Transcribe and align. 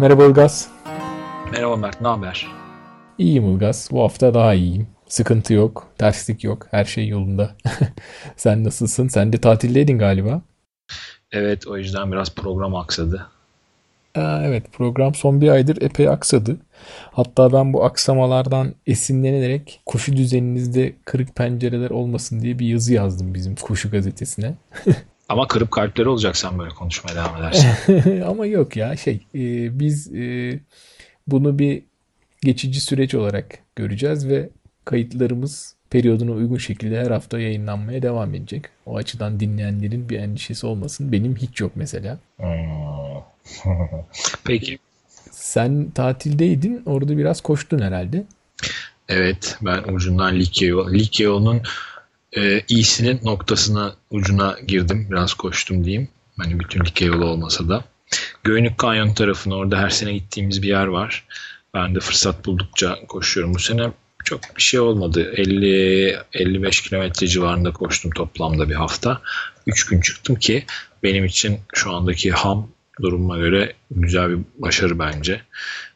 Merhaba 0.00 0.24
Ilgaz. 0.24 0.68
Merhaba 1.52 1.76
Mert, 1.76 2.00
ne 2.00 2.08
haber? 2.08 2.46
İyiyim 3.18 3.44
Ilgaz. 3.44 3.88
Bu 3.92 4.02
hafta 4.02 4.34
daha 4.34 4.54
iyiyim. 4.54 4.86
Sıkıntı 5.08 5.54
yok, 5.54 5.86
terslik 5.98 6.44
yok, 6.44 6.66
her 6.70 6.84
şey 6.84 7.08
yolunda. 7.08 7.50
Sen 8.36 8.64
nasılsın? 8.64 9.08
Sen 9.08 9.32
de 9.32 9.38
tatildeydin 9.38 9.98
galiba. 9.98 10.40
Evet, 11.32 11.66
o 11.66 11.76
yüzden 11.76 12.12
biraz 12.12 12.34
program 12.34 12.74
aksadı. 12.74 13.26
Aa, 14.14 14.42
evet, 14.42 14.72
program 14.72 15.14
son 15.14 15.40
bir 15.40 15.48
aydır 15.48 15.82
epey 15.82 16.08
aksadı. 16.08 16.56
Hatta 17.12 17.52
ben 17.52 17.72
bu 17.72 17.84
aksamalardan 17.84 18.74
esinlenerek 18.86 19.80
koşu 19.86 20.16
düzeninizde 20.16 20.94
kırık 21.04 21.36
pencereler 21.36 21.90
olmasın 21.90 22.40
diye 22.40 22.58
bir 22.58 22.66
yazı 22.66 22.94
yazdım 22.94 23.34
bizim 23.34 23.54
koşu 23.56 23.90
gazetesine. 23.90 24.54
Ama 25.28 25.48
kırık 25.48 25.70
kalpleri 25.70 26.08
olacak 26.08 26.36
sen 26.36 26.58
böyle 26.58 26.70
konuşmaya 26.70 27.14
devam 27.14 27.36
edersen. 27.36 28.22
Ama 28.28 28.46
yok 28.46 28.76
ya 28.76 28.96
şey 28.96 29.14
e, 29.34 29.78
biz 29.80 30.14
e, 30.14 30.58
bunu 31.26 31.58
bir 31.58 31.82
geçici 32.42 32.80
süreç 32.80 33.14
olarak 33.14 33.58
göreceğiz 33.76 34.28
ve 34.28 34.48
kayıtlarımız 34.84 35.74
periyoduna 35.90 36.30
uygun 36.30 36.56
şekilde 36.56 37.00
her 37.00 37.10
hafta 37.10 37.38
yayınlanmaya 37.40 38.02
devam 38.02 38.34
edecek. 38.34 38.64
O 38.86 38.96
açıdan 38.96 39.40
dinleyenlerin 39.40 40.08
bir 40.08 40.18
endişesi 40.18 40.66
olmasın. 40.66 41.12
Benim 41.12 41.36
hiç 41.36 41.60
yok 41.60 41.72
mesela. 41.74 42.18
Hmm. 42.36 42.48
Peki. 44.44 44.78
Sen 45.30 45.90
tatildeydin. 45.90 46.82
Orada 46.86 47.16
biraz 47.16 47.40
koştun 47.40 47.78
herhalde. 47.78 48.24
Evet 49.08 49.58
ben 49.62 49.82
ucundan 49.92 50.34
Likya 50.34 50.88
Likya'nın 50.88 51.62
e, 52.36 52.62
iyisinin 52.68 53.20
noktasına 53.24 53.94
ucuna 54.10 54.56
girdim. 54.66 55.06
Biraz 55.10 55.34
koştum 55.34 55.84
diyeyim. 55.84 56.08
Hani 56.38 56.60
bütün 56.60 56.84
Likya 56.84 57.06
yolu 57.06 57.24
olmasa 57.24 57.68
da. 57.68 57.84
Göynük 58.44 58.78
Kanyon 58.78 59.14
tarafına 59.14 59.54
orada 59.54 59.78
her 59.78 59.90
sene 59.90 60.12
gittiğimiz 60.12 60.62
bir 60.62 60.68
yer 60.68 60.86
var. 60.86 61.24
Ben 61.74 61.94
de 61.94 62.00
fırsat 62.00 62.46
buldukça 62.46 62.98
koşuyorum. 63.08 63.54
Bu 63.54 63.58
sene 63.58 63.90
çok 64.24 64.40
bir 64.56 64.62
şey 64.62 64.80
olmadı. 64.80 65.32
50-55 65.36 66.88
kilometre 66.88 67.26
civarında 67.26 67.72
koştum 67.72 68.10
toplamda 68.10 68.68
bir 68.68 68.74
hafta. 68.74 69.20
3 69.66 69.86
gün 69.86 70.00
çıktım 70.00 70.36
ki 70.36 70.64
benim 71.02 71.24
için 71.24 71.58
şu 71.74 71.92
andaki 71.92 72.30
ham 72.30 72.68
durumuma 73.02 73.38
göre 73.38 73.72
güzel 73.90 74.30
bir 74.30 74.38
başarı 74.58 74.98
bence. 74.98 75.40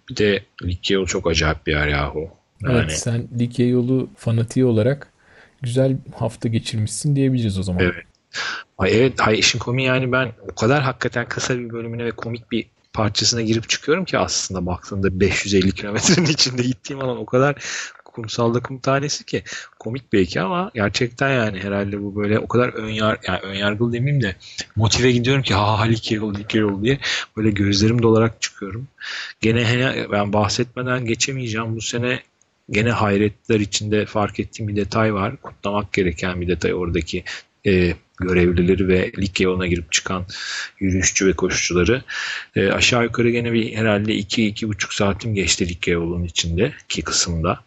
Bir 0.08 0.16
de 0.16 0.44
Likya 0.62 0.94
yolu 0.94 1.06
çok 1.06 1.30
acayip 1.30 1.66
bir 1.66 1.72
yer 1.72 1.88
yahu. 1.88 2.30
Yani... 2.62 2.78
Evet 2.78 2.92
sen 2.92 3.28
Likya 3.38 3.68
yolu 3.68 4.10
fanatiği 4.16 4.66
olarak 4.66 5.11
güzel 5.62 5.96
hafta 6.14 6.48
geçirmişsin 6.48 7.16
diyebiliriz 7.16 7.58
o 7.58 7.62
zaman. 7.62 7.82
Evet. 7.82 8.04
Ay 8.78 8.98
evet, 9.00 9.20
hay 9.20 9.38
işin 9.38 9.58
komiği 9.58 9.88
yani 9.88 10.12
ben 10.12 10.32
o 10.52 10.54
kadar 10.54 10.82
hakikaten 10.82 11.28
kısa 11.28 11.58
bir 11.58 11.70
bölümüne 11.70 12.04
ve 12.04 12.10
komik 12.10 12.50
bir 12.52 12.66
parçasına 12.92 13.42
girip 13.42 13.68
çıkıyorum 13.68 14.04
ki 14.04 14.18
aslında 14.18 14.66
baktığında 14.66 15.20
550 15.20 15.72
kilometrenin 15.72 16.26
içinde 16.30 16.62
gittiğim 16.62 17.02
alan 17.02 17.18
o 17.18 17.26
kadar 17.26 17.56
kumsalda 18.04 18.60
kum 18.60 18.78
tanesi 18.78 19.24
ki 19.24 19.42
komik 19.78 20.12
belki 20.12 20.40
ama 20.40 20.70
gerçekten 20.74 21.30
yani 21.30 21.60
herhalde 21.60 22.02
bu 22.02 22.16
böyle 22.16 22.38
o 22.38 22.48
kadar 22.48 22.68
ön, 22.68 22.88
yar, 22.88 23.18
yani 23.28 23.40
ön 23.40 23.54
yargılı 23.54 23.92
demeyeyim 23.92 24.22
de 24.22 24.36
motive 24.76 25.12
gidiyorum 25.12 25.42
ki 25.42 25.54
ha 25.54 25.78
ha 25.78 25.84
like 25.84 26.14
yol 26.14 26.34
like 26.34 26.58
yol 26.58 26.82
diye 26.82 26.98
böyle 27.36 27.50
gözlerim 27.50 28.02
dolarak 28.02 28.42
çıkıyorum. 28.42 28.88
Gene 29.40 29.94
ben 30.12 30.32
bahsetmeden 30.32 31.06
geçemeyeceğim 31.06 31.76
bu 31.76 31.80
sene 31.80 32.22
gene 32.72 32.90
hayretler 32.90 33.60
içinde 33.60 34.06
fark 34.06 34.40
ettiğim 34.40 34.68
bir 34.68 34.76
detay 34.76 35.14
var. 35.14 35.36
Kutlamak 35.36 35.92
gereken 35.92 36.40
bir 36.40 36.48
detay 36.48 36.74
oradaki 36.74 37.24
e, 37.66 37.94
görevlileri 38.20 38.88
ve 38.88 39.12
lig 39.18 39.40
yoluna 39.40 39.66
girip 39.66 39.92
çıkan 39.92 40.26
yürüyüşçü 40.80 41.26
ve 41.26 41.32
koşucuları. 41.32 42.02
E, 42.56 42.68
aşağı 42.68 43.04
yukarı 43.04 43.30
gene 43.30 43.52
bir 43.52 43.76
herhalde 43.76 44.12
2-2,5 44.14 44.96
saatim 44.96 45.34
geçti 45.34 45.68
lig 45.68 45.88
yolunun 45.88 46.24
içinde 46.24 46.72
ki 46.88 47.02
kısımda. 47.02 47.64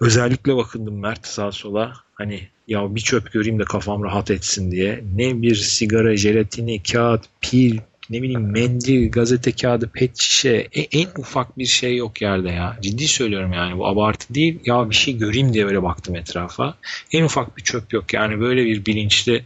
Özellikle 0.00 0.56
bakındım 0.56 1.00
Mert 1.00 1.26
sağa 1.26 1.52
sola. 1.52 1.92
Hani 2.14 2.48
ya 2.68 2.94
bir 2.94 3.00
çöp 3.00 3.32
göreyim 3.32 3.58
de 3.58 3.64
kafam 3.64 4.04
rahat 4.04 4.30
etsin 4.30 4.70
diye. 4.70 5.04
Ne 5.14 5.42
bir 5.42 5.54
sigara, 5.54 6.16
jelatini, 6.16 6.82
kağıt, 6.82 7.24
pil, 7.40 7.78
ne 8.10 8.22
bileyim 8.22 8.50
mendil, 8.50 9.10
gazete 9.10 9.52
kağıdı, 9.52 9.88
pet 9.88 10.20
şişe 10.20 10.68
en, 10.72 10.86
en 10.92 11.08
ufak 11.18 11.58
bir 11.58 11.66
şey 11.66 11.96
yok 11.96 12.22
yerde 12.22 12.50
ya. 12.50 12.78
Ciddi 12.82 13.08
söylüyorum 13.08 13.52
yani 13.52 13.78
bu 13.78 13.86
abartı 13.86 14.34
değil. 14.34 14.58
Ya 14.64 14.90
bir 14.90 14.94
şey 14.94 15.18
göreyim 15.18 15.54
diye 15.54 15.66
böyle 15.66 15.82
baktım 15.82 16.16
etrafa. 16.16 16.74
En 17.12 17.24
ufak 17.24 17.56
bir 17.56 17.62
çöp 17.62 17.92
yok 17.92 18.14
yani 18.14 18.40
böyle 18.40 18.64
bir 18.64 18.86
bilinçli 18.86 19.44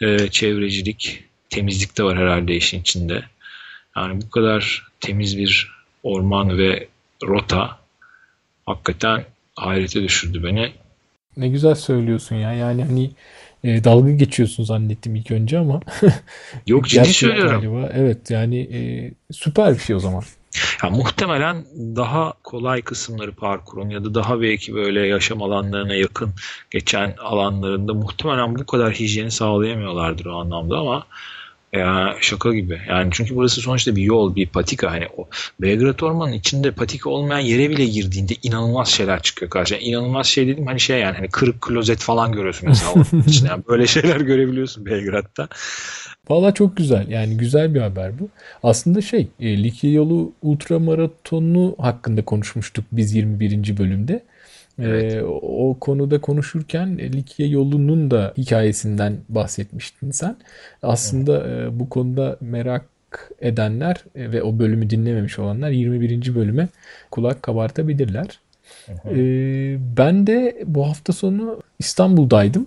e, 0.00 0.28
çevrecilik, 0.28 1.24
temizlik 1.50 1.98
de 1.98 2.02
var 2.02 2.18
herhalde 2.18 2.54
işin 2.56 2.80
içinde. 2.80 3.24
Yani 3.96 4.22
bu 4.22 4.30
kadar 4.30 4.86
temiz 5.00 5.38
bir 5.38 5.72
orman 6.02 6.58
ve 6.58 6.88
rota 7.24 7.78
hakikaten 8.66 9.24
hayrete 9.56 10.02
düşürdü 10.02 10.44
beni. 10.44 10.72
Ne 11.36 11.48
güzel 11.48 11.74
söylüyorsun 11.74 12.36
ya. 12.36 12.52
Yani 12.52 12.84
hani 12.84 13.10
e, 13.66 13.84
dalga 13.84 14.10
geçiyorsun 14.10 14.64
zannettim 14.64 15.16
ilk 15.16 15.30
önce 15.30 15.58
ama. 15.58 15.80
Yok 16.66 16.88
ciddi 16.88 17.12
söylüyorum. 17.14 17.60
Galiba. 17.60 17.90
Evet 17.94 18.30
yani 18.30 18.58
e, 18.58 18.80
süper 19.32 19.74
bir 19.74 19.78
şey 19.78 19.96
o 19.96 19.98
zaman. 19.98 20.22
Ya, 20.82 20.90
muhtemelen 20.90 21.64
daha 21.96 22.32
kolay 22.42 22.82
kısımları 22.82 23.32
parkurun 23.32 23.90
ya 23.90 24.04
da 24.04 24.14
daha 24.14 24.40
belki 24.40 24.74
böyle 24.74 25.06
yaşam 25.06 25.42
alanlarına 25.42 25.94
yakın 25.94 26.30
geçen 26.70 27.14
alanlarında 27.18 27.94
muhtemelen 27.94 28.58
bu 28.58 28.66
kadar 28.66 28.92
hijyeni 28.92 29.30
sağlayamıyorlardır 29.30 30.26
o 30.26 30.40
anlamda 30.40 30.78
ama 30.78 31.06
ya 31.76 32.16
şaka 32.20 32.54
gibi. 32.54 32.80
Yani 32.88 33.08
çünkü 33.12 33.36
burası 33.36 33.60
sonuçta 33.60 33.96
bir 33.96 34.02
yol, 34.02 34.36
bir 34.36 34.46
patika. 34.46 34.90
Hani 34.90 35.04
o 35.16 35.28
Belgrad 35.60 36.00
Ormanı'nın 36.00 36.36
içinde 36.36 36.70
patika 36.70 37.10
olmayan 37.10 37.40
yere 37.40 37.70
bile 37.70 37.84
girdiğinde 37.84 38.34
inanılmaz 38.42 38.88
şeyler 38.88 39.22
çıkıyor 39.22 39.50
karşına. 39.50 39.78
İnanılmaz 39.78 40.26
şey 40.26 40.46
dedim 40.46 40.66
hani 40.66 40.80
şey 40.80 41.00
yani 41.00 41.16
hani 41.16 41.28
kırık 41.28 41.60
klozet 41.60 41.98
falan 41.98 42.32
görüyorsun 42.32 42.68
mesela 42.68 43.22
içinde. 43.26 43.48
Yani 43.48 43.62
böyle 43.68 43.86
şeyler 43.86 44.20
görebiliyorsun 44.20 44.86
Belgrad'da. 44.86 45.48
Valla 46.28 46.54
çok 46.54 46.76
güzel. 46.76 47.08
Yani 47.08 47.36
güzel 47.36 47.74
bir 47.74 47.80
haber 47.80 48.18
bu. 48.18 48.28
Aslında 48.62 49.00
şey, 49.00 49.28
e, 49.40 49.62
Likya 49.64 49.90
Yolu 49.90 50.32
Ultramaratonu 50.42 51.74
hakkında 51.78 52.24
konuşmuştuk 52.24 52.84
biz 52.92 53.14
21. 53.14 53.78
bölümde. 53.78 54.22
Evet. 54.78 55.14
Ee, 55.14 55.22
o 55.42 55.76
konuda 55.80 56.20
konuşurken 56.20 56.98
Likya 56.98 57.46
yolunun 57.46 58.10
da 58.10 58.34
hikayesinden 58.36 59.16
bahsetmiştin 59.28 60.10
sen. 60.10 60.36
Aslında 60.82 61.46
evet. 61.46 61.72
e, 61.72 61.80
bu 61.80 61.88
konuda 61.88 62.36
merak 62.40 62.84
edenler 63.40 64.04
e, 64.14 64.32
ve 64.32 64.42
o 64.42 64.58
bölümü 64.58 64.90
dinlememiş 64.90 65.38
olanlar 65.38 65.70
21. 65.70 66.34
bölüme 66.34 66.68
kulak 67.10 67.42
kabartabilirler. 67.42 68.40
Ee, 68.88 69.78
ben 69.96 70.26
de 70.26 70.62
bu 70.66 70.88
hafta 70.88 71.12
sonu 71.12 71.62
İstanbul'daydım. 71.78 72.66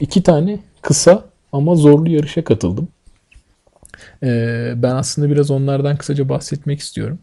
İki 0.00 0.22
tane 0.22 0.58
kısa 0.82 1.24
ama 1.52 1.74
zorlu 1.74 2.10
yarışa 2.10 2.44
katıldım. 2.44 2.88
Ee, 4.22 4.72
ben 4.76 4.90
aslında 4.90 5.30
biraz 5.30 5.50
onlardan 5.50 5.96
kısaca 5.96 6.28
bahsetmek 6.28 6.80
istiyorum. 6.80 7.18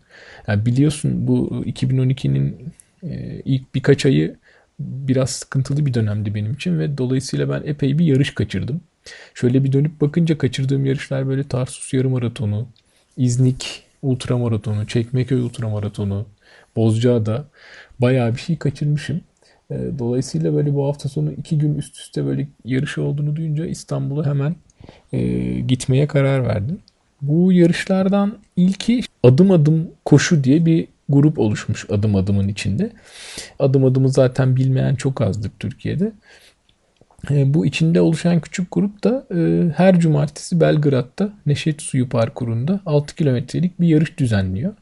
Yani 0.47 0.65
biliyorsun 0.65 1.27
bu 1.27 1.63
2012'nin 1.65 2.73
e, 3.03 3.41
ilk 3.45 3.75
birkaç 3.75 4.05
ayı 4.05 4.35
biraz 4.79 5.29
sıkıntılı 5.29 5.85
bir 5.85 5.93
dönemdi 5.93 6.35
benim 6.35 6.53
için 6.53 6.79
ve 6.79 6.97
dolayısıyla 6.97 7.49
ben 7.49 7.61
epey 7.65 7.99
bir 7.99 8.05
yarış 8.05 8.33
kaçırdım. 8.33 8.81
Şöyle 9.33 9.63
bir 9.63 9.71
dönüp 9.71 10.01
bakınca 10.01 10.37
kaçırdığım 10.37 10.85
yarışlar 10.85 11.27
böyle 11.27 11.43
Tarsus 11.43 11.93
yarım 11.93 12.11
maratonu, 12.11 12.67
İznik 13.17 13.83
ultramaratonu, 14.01 14.87
Çekmeköy 14.87 15.41
ultramaratonu, 15.41 16.25
Bozcaada 16.75 17.45
bayağı 17.99 18.35
bir 18.35 18.39
şey 18.39 18.57
kaçırmışım. 18.57 19.21
E, 19.71 19.75
dolayısıyla 19.99 20.55
böyle 20.55 20.75
bu 20.75 20.87
hafta 20.87 21.09
sonu 21.09 21.31
iki 21.31 21.57
gün 21.57 21.75
üst 21.75 21.97
üste 21.97 22.25
böyle 22.25 22.47
yarış 22.65 22.97
olduğunu 22.97 23.35
duyunca 23.35 23.65
İstanbul'a 23.65 24.25
hemen 24.25 24.55
e, 25.13 25.19
gitmeye 25.59 26.07
karar 26.07 26.47
verdim. 26.47 26.79
Bu 27.21 27.53
yarışlardan 27.53 28.37
ilki 28.55 29.01
adım 29.23 29.51
adım 29.51 29.87
koşu 30.05 30.43
diye 30.43 30.65
bir 30.65 30.87
grup 31.09 31.39
oluşmuş 31.39 31.85
adım 31.89 32.15
adımın 32.15 32.47
içinde. 32.47 32.91
Adım 33.59 33.85
adımı 33.85 34.09
zaten 34.09 34.55
bilmeyen 34.55 34.95
çok 34.95 35.21
azdır 35.21 35.51
Türkiye'de. 35.59 36.11
E, 37.31 37.53
bu 37.53 37.65
içinde 37.65 38.01
oluşan 38.01 38.41
küçük 38.41 38.67
grup 38.71 39.03
da 39.03 39.25
e, 39.35 39.69
her 39.75 39.99
cumartesi 39.99 40.59
Belgrad'da 40.59 41.33
Neşet 41.45 41.81
Suyu 41.81 42.09
parkurunda 42.09 42.79
6 42.85 43.15
kilometrelik 43.15 43.81
bir 43.81 43.87
yarış 43.87 44.17
düzenliyor. 44.17 44.73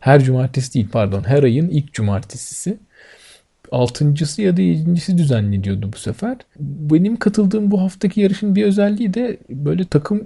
Her 0.00 0.24
cumartesi 0.24 0.74
değil 0.74 0.88
pardon 0.92 1.22
her 1.26 1.42
ayın 1.42 1.68
ilk 1.68 1.92
cumartesisi. 1.92 2.78
Altıncısı 3.72 4.42
ya 4.42 4.56
da 4.56 4.62
yedincisi 4.62 5.18
düzenleniyordu 5.18 5.92
bu 5.92 5.96
sefer. 5.96 6.36
Benim 6.60 7.16
katıldığım 7.16 7.70
bu 7.70 7.80
haftaki 7.80 8.20
yarışın 8.20 8.54
bir 8.56 8.64
özelliği 8.64 9.14
de 9.14 9.38
böyle 9.50 9.84
takım 9.84 10.22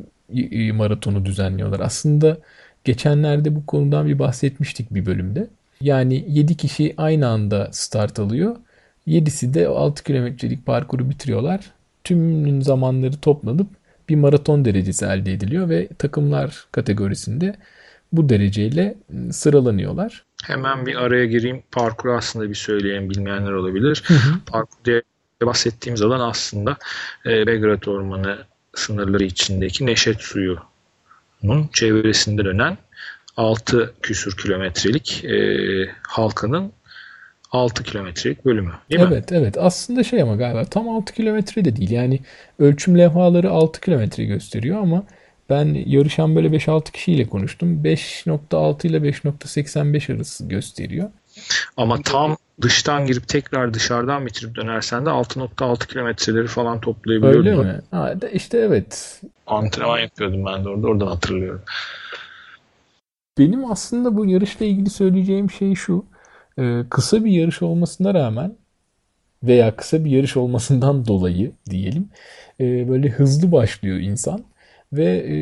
maratonu 0.72 1.24
düzenliyorlar. 1.24 1.80
Aslında 1.80 2.38
Geçenlerde 2.86 3.56
bu 3.56 3.66
konudan 3.66 4.06
bir 4.06 4.18
bahsetmiştik 4.18 4.94
bir 4.94 5.06
bölümde. 5.06 5.46
Yani 5.80 6.24
7 6.28 6.56
kişi 6.56 6.94
aynı 6.96 7.28
anda 7.28 7.68
start 7.72 8.18
alıyor. 8.18 8.56
7'si 9.06 9.54
de 9.54 9.68
6 9.68 10.04
kilometrelik 10.04 10.66
parkuru 10.66 11.10
bitiriyorlar. 11.10 11.60
Tümünün 12.04 12.60
zamanları 12.60 13.20
toplanıp 13.20 13.66
bir 14.08 14.16
maraton 14.16 14.64
derecesi 14.64 15.04
elde 15.04 15.32
ediliyor 15.32 15.68
ve 15.68 15.88
takımlar 15.98 16.66
kategorisinde 16.72 17.56
bu 18.12 18.28
dereceyle 18.28 18.94
ıı, 19.14 19.32
sıralanıyorlar. 19.32 20.24
Hemen 20.44 20.86
bir 20.86 20.94
araya 20.94 21.26
gireyim. 21.26 21.62
Parkur 21.72 22.08
aslında 22.08 22.48
bir 22.48 22.54
söyleyen 22.54 23.10
bilmeyenler 23.10 23.52
olabilir. 23.52 24.02
Parkur 24.46 24.84
diye 24.84 25.02
bahsettiğimiz 25.42 26.02
alan 26.02 26.20
aslında 26.20 26.76
Belgrad 27.24 27.82
Ormanı 27.86 28.38
sınırları 28.74 29.24
içindeki 29.24 29.86
Neşet 29.86 30.20
suyunun 31.40 31.68
çevresinde 31.72 32.44
dönen 32.44 32.78
6 33.36 33.94
küsür 34.02 34.36
kilometrelik 34.36 35.24
e, 35.24 35.36
halkanın 36.02 36.72
6 37.50 37.82
kilometrelik 37.82 38.44
bölümü 38.44 38.72
değil 38.90 39.02
mi? 39.02 39.08
Evet 39.12 39.32
evet 39.32 39.58
aslında 39.58 40.04
şey 40.04 40.22
ama 40.22 40.36
galiba 40.36 40.64
tam 40.64 40.88
6 40.88 41.14
kilometre 41.14 41.64
de 41.64 41.76
değil. 41.76 41.90
Yani 41.90 42.20
ölçüm 42.58 42.98
levhaları 42.98 43.50
6 43.50 43.80
kilometre 43.80 44.24
gösteriyor 44.24 44.82
ama 44.82 45.04
ben 45.50 45.84
yarışan 45.86 46.36
böyle 46.36 46.48
5-6 46.48 46.92
kişiyle 46.92 47.26
konuştum. 47.26 47.84
5.6 47.84 48.86
ile 48.86 48.96
5.85 48.96 50.16
arası 50.16 50.48
gösteriyor. 50.48 51.10
Ama 51.76 52.02
tam 52.02 52.36
dıştan 52.62 53.06
girip 53.06 53.28
tekrar 53.28 53.74
dışarıdan 53.74 54.26
bitirip 54.26 54.54
dönersen 54.54 55.06
de 55.06 55.10
6.6 55.10 55.86
kilometreleri 55.86 56.46
falan 56.46 56.80
toplayabiliyordun. 56.80 57.50
Öyle 57.50 57.72
mi? 57.72 57.80
Ha, 57.90 58.14
işte 58.32 58.58
evet. 58.58 59.20
Antrenman 59.46 59.98
yapıyordum 59.98 60.46
ben 60.46 60.64
de 60.64 60.68
orada. 60.68 60.86
Oradan 60.86 61.06
hatırlıyorum. 61.06 61.62
Benim 63.38 63.70
aslında 63.70 64.16
bu 64.16 64.26
yarışla 64.26 64.66
ilgili 64.66 64.90
söyleyeceğim 64.90 65.50
şey 65.50 65.74
şu. 65.74 66.04
Ee, 66.58 66.82
kısa 66.90 67.24
bir 67.24 67.30
yarış 67.30 67.62
olmasına 67.62 68.14
rağmen 68.14 68.56
veya 69.42 69.76
kısa 69.76 70.04
bir 70.04 70.10
yarış 70.10 70.36
olmasından 70.36 71.06
dolayı 71.06 71.52
diyelim 71.70 72.08
e, 72.60 72.88
böyle 72.88 73.08
hızlı 73.08 73.52
başlıyor 73.52 73.98
insan 73.98 74.44
ve 74.92 75.04
e, 75.04 75.36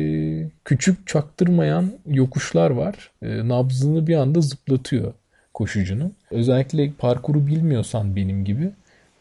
küçük 0.65 1.07
çaktırmayan 1.07 1.91
yokuşlar 2.05 2.69
var. 2.71 3.11
E, 3.21 3.47
nabzını 3.47 4.07
bir 4.07 4.15
anda 4.15 4.41
zıplatıyor 4.41 5.13
koşucunun. 5.53 6.13
Özellikle 6.31 6.91
parkuru 6.91 7.47
bilmiyorsan 7.47 8.15
benim 8.15 8.45
gibi 8.45 8.71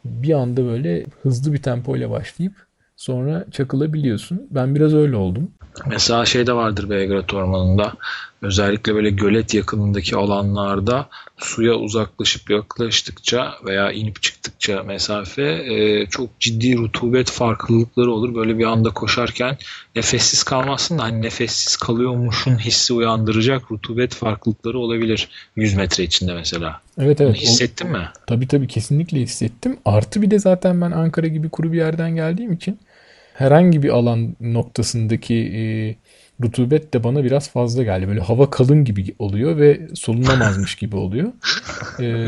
bir 0.04 0.34
anda 0.34 0.64
böyle 0.64 1.04
hızlı 1.22 1.52
bir 1.52 1.62
tempo 1.62 2.10
başlayıp 2.10 2.63
sonra 2.96 3.46
çakılabiliyorsun. 3.50 4.48
Ben 4.50 4.74
biraz 4.74 4.94
öyle 4.94 5.16
oldum. 5.16 5.54
Mesela 5.86 6.26
şey 6.26 6.46
de 6.46 6.52
vardır 6.52 6.90
Belgrad 6.90 7.30
Ormanı'nda. 7.30 7.92
Özellikle 8.42 8.94
böyle 8.94 9.10
gölet 9.10 9.54
yakınındaki 9.54 10.16
alanlarda 10.16 11.08
suya 11.38 11.74
uzaklaşıp 11.74 12.50
yaklaştıkça 12.50 13.54
veya 13.64 13.92
inip 13.92 14.22
çıktıkça 14.22 14.82
mesafe 14.82 15.42
e, 15.42 16.06
çok 16.06 16.40
ciddi 16.40 16.76
rutubet 16.76 17.30
farklılıkları 17.30 18.12
olur. 18.12 18.34
Böyle 18.34 18.58
bir 18.58 18.64
anda 18.64 18.90
koşarken 18.90 19.56
nefessiz 19.96 20.42
kalmazsın 20.42 20.98
da 20.98 21.02
hani 21.02 21.22
nefessiz 21.22 21.76
kalıyormuşun 21.76 22.58
hissi 22.58 22.92
uyandıracak 22.92 23.72
rutubet 23.72 24.14
farklılıkları 24.14 24.78
olabilir 24.78 25.28
100 25.56 25.74
metre 25.74 26.04
içinde 26.04 26.34
mesela. 26.34 26.80
Evet 26.98 27.20
evet. 27.20 27.34
Bunu 27.34 27.42
hissettin 27.42 27.88
o, 27.88 27.90
mi? 27.90 28.08
Tabii 28.26 28.48
tabii 28.48 28.68
kesinlikle 28.68 29.20
hissettim. 29.20 29.76
Artı 29.84 30.22
bir 30.22 30.30
de 30.30 30.38
zaten 30.38 30.80
ben 30.80 30.90
Ankara 30.90 31.26
gibi 31.26 31.48
kuru 31.48 31.72
bir 31.72 31.78
yerden 31.78 32.14
geldiğim 32.14 32.52
için 32.52 32.78
herhangi 33.34 33.82
bir 33.82 33.88
alan 33.88 34.36
noktasındaki 34.40 35.34
e, 35.34 35.62
rutubet 36.42 36.94
de 36.94 37.04
bana 37.04 37.24
biraz 37.24 37.50
fazla 37.50 37.82
geldi. 37.82 38.08
Böyle 38.08 38.20
hava 38.20 38.50
kalın 38.50 38.84
gibi 38.84 39.14
oluyor 39.18 39.56
ve 39.58 39.80
solunamazmış 39.94 40.74
gibi 40.74 40.96
oluyor. 40.96 41.32
E, 42.00 42.26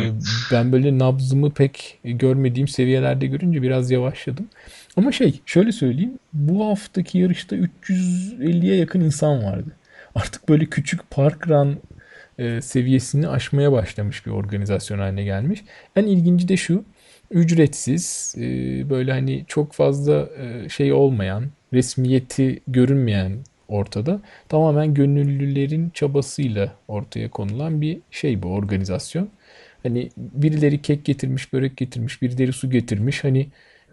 ben 0.52 0.72
böyle 0.72 0.98
nabzımı 0.98 1.50
pek 1.50 1.98
görmediğim 2.04 2.68
seviyelerde 2.68 3.26
görünce 3.26 3.62
biraz 3.62 3.90
yavaşladım. 3.90 4.48
Ama 4.96 5.12
şey 5.12 5.40
şöyle 5.46 5.72
söyleyeyim. 5.72 6.18
Bu 6.32 6.66
haftaki 6.66 7.18
yarışta 7.18 7.56
350'ye 7.56 8.76
yakın 8.76 9.00
insan 9.00 9.44
vardı. 9.44 9.70
Artık 10.14 10.48
böyle 10.48 10.66
küçük 10.66 11.10
park 11.10 11.48
run 11.48 11.78
e, 12.38 12.62
seviyesini 12.62 13.28
aşmaya 13.28 13.72
başlamış 13.72 14.26
bir 14.26 14.30
organizasyon 14.30 14.98
haline 14.98 15.24
gelmiş. 15.24 15.64
En 15.96 16.04
ilginci 16.04 16.48
de 16.48 16.56
şu 16.56 16.84
ücretsiz 17.30 18.34
e, 18.38 18.42
böyle 18.90 19.12
hani 19.12 19.44
çok 19.48 19.72
fazla 19.72 20.28
e, 20.38 20.68
şey 20.68 20.92
olmayan 20.92 21.44
resmiyeti 21.72 22.60
görünmeyen 22.68 23.38
ortada 23.68 24.20
tamamen 24.48 24.94
gönüllülerin 24.94 25.90
çabasıyla 25.90 26.72
ortaya 26.88 27.30
konulan 27.30 27.80
bir 27.80 28.00
şey 28.10 28.42
bu 28.42 28.48
organizasyon. 28.48 29.28
Hani 29.82 30.10
birileri 30.16 30.82
kek 30.82 31.04
getirmiş, 31.04 31.52
börek 31.52 31.76
getirmiş, 31.76 32.22
birileri 32.22 32.52
su 32.52 32.70
getirmiş. 32.70 33.24
Hani 33.24 33.46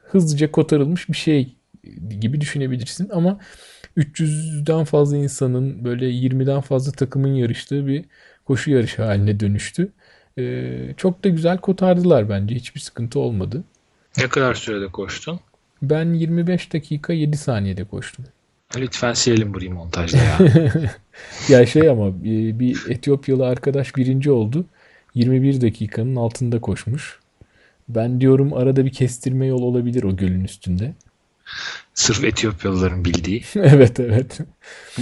hızlıca 0.04 0.52
kotarılmış 0.52 1.10
bir 1.10 1.18
şey 1.18 1.56
gibi 2.20 2.42
düşünebilirsin 2.42 3.10
ama 3.10 3.40
300'den 3.98 4.84
fazla 4.84 5.18
insanın 5.18 5.86
böyle 5.86 6.06
20'den 6.08 6.62
fazla 6.62 6.92
takımın 6.92 7.34
yarıştığı 7.36 7.88
bir 7.88 8.06
koşu 8.46 8.72
yarışı 8.72 9.04
haline 9.04 9.40
dönüştü. 9.40 9.92
Ee, 10.38 10.94
çok 10.98 11.24
da 11.24 11.30
güzel 11.30 11.58
kotardılar 11.58 12.30
bence. 12.30 12.56
Hiçbir 12.56 12.80
sıkıntı 12.80 13.20
olmadı. 13.20 13.64
Ne 14.18 14.28
kadar 14.28 14.54
sürede 14.54 14.88
koştun? 14.88 15.40
Ben 15.82 16.14
25 16.14 16.74
dakika 16.74 17.14
7 17.14 17.38
saniyede 17.38 17.84
koştum. 17.84 18.26
Lütfen 18.78 19.14
silelim 19.14 19.54
burayı 19.54 19.72
montajda 19.72 20.18
ya. 20.18 20.40
ya 21.50 21.66
şey 21.66 21.90
ama 21.90 22.08
e, 22.08 22.60
bir 22.60 22.90
Etiyopyalı 22.90 23.48
arkadaş 23.48 23.96
birinci 23.96 24.32
oldu. 24.32 24.66
21 25.16 25.62
dakikanın 25.62 26.16
altında 26.16 26.62
koşmuş. 26.62 27.20
Ben 27.90 28.22
diyorum 28.22 28.54
arada 28.54 28.86
bir 28.86 28.92
kestirme 28.92 29.46
yol 29.46 29.62
olabilir 29.62 30.04
o 30.04 30.16
gölün 30.16 30.44
üstünde. 30.44 30.94
Sırf 31.94 32.24
Etiyopyalıların 32.24 33.06
bildiği. 33.06 33.44
evet 33.56 34.00
evet. 34.00 34.40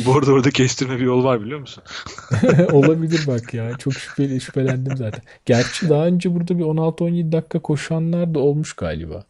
Bu 0.06 0.18
arada 0.18 0.32
orada 0.32 0.50
kestirme 0.50 0.96
bir 1.00 1.04
yol 1.04 1.24
var 1.24 1.42
biliyor 1.42 1.60
musun? 1.60 1.84
Olabilir 2.72 3.22
bak 3.28 3.54
ya. 3.54 3.78
Çok 3.78 3.94
şüpheli, 3.94 4.42
şüphelendim 4.42 4.98
zaten. 4.98 5.22
Gerçi 5.46 5.90
daha 5.90 6.06
önce 6.06 6.36
burada 6.36 6.58
bir 6.58 6.64
16-17 6.64 7.32
dakika 7.32 7.60
koşanlar 7.60 8.34
da 8.34 8.40
olmuş 8.40 8.74
galiba. 8.74 9.26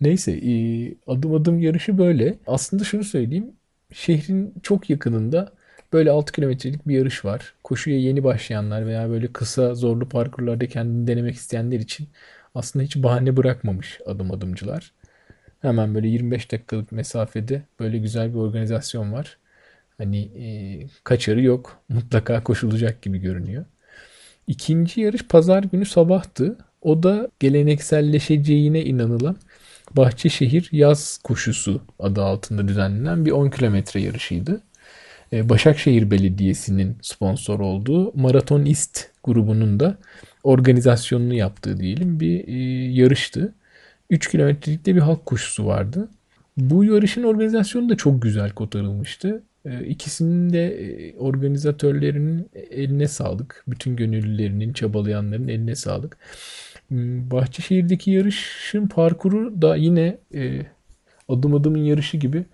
Neyse 0.00 0.32
e, 0.32 0.52
adım 1.06 1.34
adım 1.34 1.60
yarışı 1.60 1.98
böyle. 1.98 2.38
Aslında 2.46 2.84
şunu 2.84 3.04
söyleyeyim. 3.04 3.52
Şehrin 3.92 4.54
çok 4.62 4.90
yakınında 4.90 5.52
böyle 5.92 6.10
6 6.10 6.32
kilometrelik 6.32 6.88
bir 6.88 6.94
yarış 6.94 7.24
var. 7.24 7.54
Koşuya 7.64 7.98
yeni 7.98 8.24
başlayanlar 8.24 8.86
veya 8.86 9.10
böyle 9.10 9.32
kısa 9.32 9.74
zorlu 9.74 10.08
parkurlarda 10.08 10.66
kendini 10.66 11.06
denemek 11.06 11.34
isteyenler 11.34 11.80
için 11.80 12.08
aslında 12.54 12.84
hiç 12.84 12.96
bahane 12.96 13.36
bırakmamış 13.36 14.00
adım 14.06 14.30
adımcılar. 14.30 14.92
Hemen 15.62 15.94
böyle 15.94 16.08
25 16.08 16.52
dakikalık 16.52 16.92
mesafede 16.92 17.62
böyle 17.80 17.98
güzel 17.98 18.30
bir 18.34 18.38
organizasyon 18.38 19.12
var. 19.12 19.38
Hani 19.98 20.18
e, 20.18 20.46
kaçarı 21.04 21.42
yok. 21.42 21.78
Mutlaka 21.88 22.44
koşulacak 22.44 23.02
gibi 23.02 23.18
görünüyor. 23.18 23.64
İkinci 24.46 25.00
yarış 25.00 25.22
pazar 25.22 25.62
günü 25.62 25.86
sabahtı. 25.86 26.58
O 26.82 27.02
da 27.02 27.28
gelenekselleşeceğine 27.40 28.84
inanılan 28.84 29.36
Bahçeşehir 29.96 30.68
Yaz 30.72 31.18
Koşusu 31.24 31.82
adı 31.98 32.22
altında 32.22 32.68
düzenlenen 32.68 33.24
bir 33.26 33.30
10 33.30 33.50
kilometre 33.50 34.00
yarışıydı. 34.00 34.60
E, 35.32 35.48
Başakşehir 35.48 36.10
Belediyesi'nin 36.10 36.96
sponsor 37.02 37.60
olduğu 37.60 38.12
Maratonist 38.16 39.10
grubunun 39.24 39.80
da 39.80 39.98
organizasyonunu 40.42 41.34
yaptığı 41.34 41.80
diyelim 41.80 42.20
bir 42.20 42.48
e, 42.48 42.52
yarıştı. 42.92 43.54
3 44.10 44.30
kilometrelikte 44.30 44.96
bir 44.96 45.00
halk 45.00 45.26
koşusu 45.26 45.66
vardı. 45.66 46.08
Bu 46.56 46.84
yarışın 46.84 47.22
organizasyonu 47.22 47.88
da 47.88 47.96
çok 47.96 48.22
güzel 48.22 48.50
kotarılmıştı. 48.50 49.42
Ee, 49.64 49.84
ikisinin 49.84 50.52
de 50.52 50.66
e, 50.66 51.16
organizatörlerinin 51.16 52.50
eline 52.70 53.08
sağlık. 53.08 53.64
Bütün 53.68 53.96
gönüllülerinin, 53.96 54.72
çabalayanların 54.72 55.48
eline 55.48 55.74
sağlık. 55.74 56.18
Hmm, 56.88 57.30
Bahçeşehir'deki 57.30 58.10
yarışın 58.10 58.86
parkuru 58.86 59.62
da 59.62 59.76
yine 59.76 60.18
e, 60.34 60.66
adım 61.28 61.54
adımın 61.54 61.84
yarışı 61.84 62.16
gibi 62.16 62.44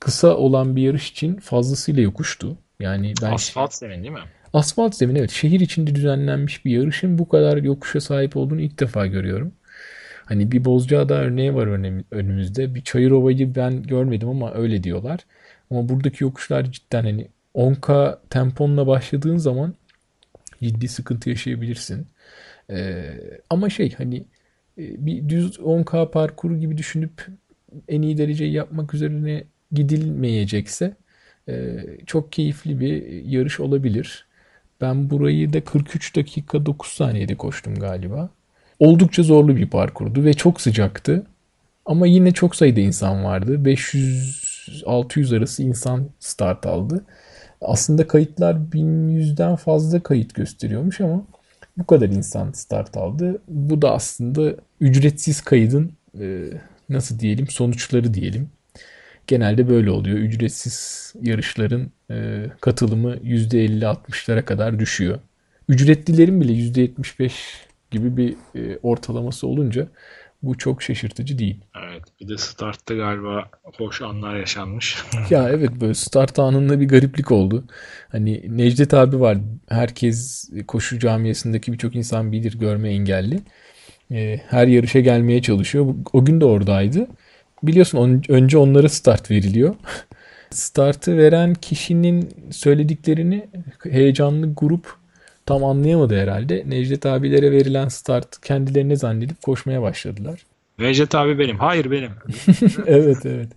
kısa 0.00 0.36
olan 0.36 0.76
bir 0.76 0.82
yarış 0.82 1.10
için 1.10 1.36
fazlasıyla 1.36 2.02
yokuştu. 2.02 2.58
Yani 2.80 3.14
ben 3.22 3.32
asfalt 3.32 3.74
zemin 3.74 4.02
değil 4.02 4.14
mi? 4.14 4.20
Asfalt 4.52 4.94
zemin 4.94 5.14
evet. 5.14 5.30
Şehir 5.30 5.60
içinde 5.60 5.94
düzenlenmiş 5.94 6.64
bir 6.64 6.70
yarışın 6.70 7.18
bu 7.18 7.28
kadar 7.28 7.56
yokuşa 7.56 8.00
sahip 8.00 8.36
olduğunu 8.36 8.60
ilk 8.60 8.80
defa 8.80 9.06
görüyorum. 9.06 9.52
Hani 10.28 10.52
bir 10.52 10.64
Bozcaada 10.64 11.14
örneği 11.14 11.54
var 11.54 11.66
önümüzde. 12.10 12.74
Bir 12.74 12.80
Çayırova'yı 12.82 13.54
ben 13.54 13.82
görmedim 13.82 14.28
ama 14.28 14.54
öyle 14.54 14.82
diyorlar. 14.82 15.20
Ama 15.70 15.88
buradaki 15.88 16.24
yokuşlar 16.24 16.72
cidden 16.72 17.04
hani 17.04 17.28
10K 17.54 18.18
temponla 18.30 18.86
başladığın 18.86 19.36
zaman 19.36 19.74
ciddi 20.62 20.88
sıkıntı 20.88 21.30
yaşayabilirsin. 21.30 22.06
Ee, 22.70 23.20
ama 23.50 23.70
şey 23.70 23.94
hani 23.94 24.16
e, 24.78 25.06
bir 25.06 25.28
düz 25.28 25.58
10K 25.58 26.10
parkuru 26.10 26.58
gibi 26.58 26.78
düşünüp 26.78 27.26
en 27.88 28.02
iyi 28.02 28.18
dereceyi 28.18 28.52
yapmak 28.52 28.94
üzerine 28.94 29.44
gidilmeyecekse 29.72 30.96
e, 31.48 31.76
çok 32.06 32.32
keyifli 32.32 32.80
bir 32.80 33.24
yarış 33.24 33.60
olabilir. 33.60 34.26
Ben 34.80 35.10
burayı 35.10 35.52
da 35.52 35.64
43 35.64 36.16
dakika 36.16 36.66
9 36.66 36.88
saniyede 36.92 37.34
koştum 37.34 37.74
galiba. 37.74 38.30
Oldukça 38.78 39.22
zorlu 39.22 39.56
bir 39.56 39.70
parkurdu 39.70 40.24
ve 40.24 40.34
çok 40.34 40.60
sıcaktı. 40.60 41.26
Ama 41.86 42.06
yine 42.06 42.32
çok 42.32 42.56
sayıda 42.56 42.80
insan 42.80 43.24
vardı. 43.24 43.54
500-600 43.54 45.36
arası 45.36 45.62
insan 45.62 46.08
start 46.20 46.66
aldı. 46.66 47.04
Aslında 47.60 48.06
kayıtlar 48.06 48.54
1100'den 48.54 49.56
fazla 49.56 50.02
kayıt 50.02 50.34
gösteriyormuş 50.34 51.00
ama 51.00 51.24
bu 51.76 51.86
kadar 51.86 52.08
insan 52.08 52.52
start 52.52 52.96
aldı. 52.96 53.42
Bu 53.48 53.82
da 53.82 53.92
aslında 53.92 54.54
ücretsiz 54.80 55.40
kaydın 55.40 55.92
e, 56.20 56.44
nasıl 56.88 57.18
diyelim 57.18 57.48
sonuçları 57.48 58.14
diyelim. 58.14 58.50
Genelde 59.26 59.68
böyle 59.68 59.90
oluyor. 59.90 60.18
Ücretsiz 60.18 61.14
yarışların 61.22 61.90
e, 62.10 62.46
katılımı 62.60 63.16
%50-60'lara 63.16 64.44
kadar 64.44 64.78
düşüyor. 64.78 65.18
Ücretlilerin 65.68 66.40
bile 66.40 66.52
%75 66.52 67.67
gibi 67.90 68.16
bir 68.16 68.36
e, 68.54 68.78
ortalaması 68.82 69.46
olunca 69.46 69.88
bu 70.42 70.58
çok 70.58 70.82
şaşırtıcı 70.82 71.38
değil. 71.38 71.60
Evet 71.88 72.02
bir 72.20 72.28
de 72.28 72.38
startta 72.38 72.94
galiba 72.94 73.50
hoş 73.78 74.02
anlar 74.02 74.36
yaşanmış. 74.36 75.04
ya 75.30 75.48
evet 75.48 75.70
böyle 75.80 75.94
start 75.94 76.38
anında 76.38 76.80
bir 76.80 76.88
gariplik 76.88 77.32
oldu. 77.32 77.64
Hani 78.08 78.58
Necdet 78.58 78.94
abi 78.94 79.20
var. 79.20 79.38
Herkes 79.68 80.50
koşu 80.68 80.98
camiasındaki 80.98 81.72
birçok 81.72 81.96
insan 81.96 82.32
bilir 82.32 82.58
görme 82.58 82.90
engelli. 82.90 83.40
E, 84.10 84.40
her 84.48 84.66
yarışa 84.66 85.00
gelmeye 85.00 85.42
çalışıyor. 85.42 85.94
O 86.12 86.24
gün 86.24 86.40
de 86.40 86.44
oradaydı. 86.44 87.06
Biliyorsun 87.62 87.98
on, 87.98 88.22
önce 88.28 88.58
onlara 88.58 88.88
start 88.88 89.30
veriliyor. 89.30 89.74
Startı 90.50 91.16
veren 91.18 91.54
kişinin 91.54 92.30
söylediklerini 92.50 93.48
heyecanlı 93.90 94.54
grup 94.54 94.96
tam 95.48 95.64
anlayamadı 95.64 96.20
herhalde. 96.20 96.64
Necdet 96.66 97.06
abilere 97.06 97.52
verilen 97.52 97.88
start 97.88 98.40
kendilerine 98.40 98.96
zannedip 98.96 99.42
koşmaya 99.42 99.82
başladılar. 99.82 100.46
Necdet 100.78 101.14
abi 101.14 101.38
benim. 101.38 101.58
Hayır 101.58 101.90
benim. 101.90 102.10
evet 102.86 103.26
evet. 103.26 103.48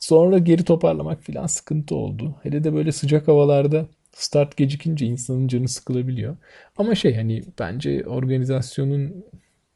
Sonra 0.00 0.38
geri 0.38 0.64
toparlamak 0.64 1.22
filan 1.22 1.46
sıkıntı 1.46 1.94
oldu. 1.94 2.34
Hele 2.42 2.64
de 2.64 2.74
böyle 2.74 2.92
sıcak 2.92 3.28
havalarda 3.28 3.86
start 4.12 4.56
gecikince 4.56 5.06
insanın 5.06 5.48
canı 5.48 5.68
sıkılabiliyor. 5.68 6.36
Ama 6.76 6.94
şey 6.94 7.16
hani 7.16 7.42
bence 7.58 8.04
organizasyonun 8.06 9.24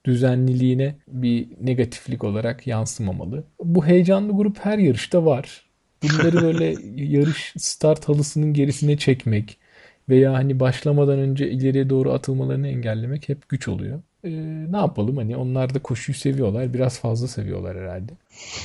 düzenliliğine 0.04 0.94
bir 1.08 1.48
negatiflik 1.60 2.24
olarak 2.24 2.66
yansımamalı. 2.66 3.44
Bu 3.60 3.86
heyecanlı 3.86 4.32
grup 4.32 4.58
her 4.58 4.78
yarışta 4.78 5.24
var. 5.24 5.66
Bunları 6.02 6.42
böyle 6.42 6.74
yarış 6.96 7.52
start 7.56 8.08
halısının 8.08 8.52
gerisine 8.52 8.96
çekmek 8.96 9.58
veya 10.08 10.32
hani 10.32 10.60
başlamadan 10.60 11.18
önce 11.18 11.50
ileriye 11.50 11.90
doğru 11.90 12.12
atılmalarını 12.12 12.68
engellemek 12.68 13.28
hep 13.28 13.48
güç 13.48 13.68
oluyor. 13.68 14.02
Ee, 14.24 14.30
ne 14.72 14.76
yapalım 14.76 15.16
hani 15.16 15.36
onlar 15.36 15.74
da 15.74 15.78
koşuyu 15.78 16.16
seviyorlar. 16.16 16.74
Biraz 16.74 17.00
fazla 17.00 17.28
seviyorlar 17.28 17.76
herhalde. 17.76 18.12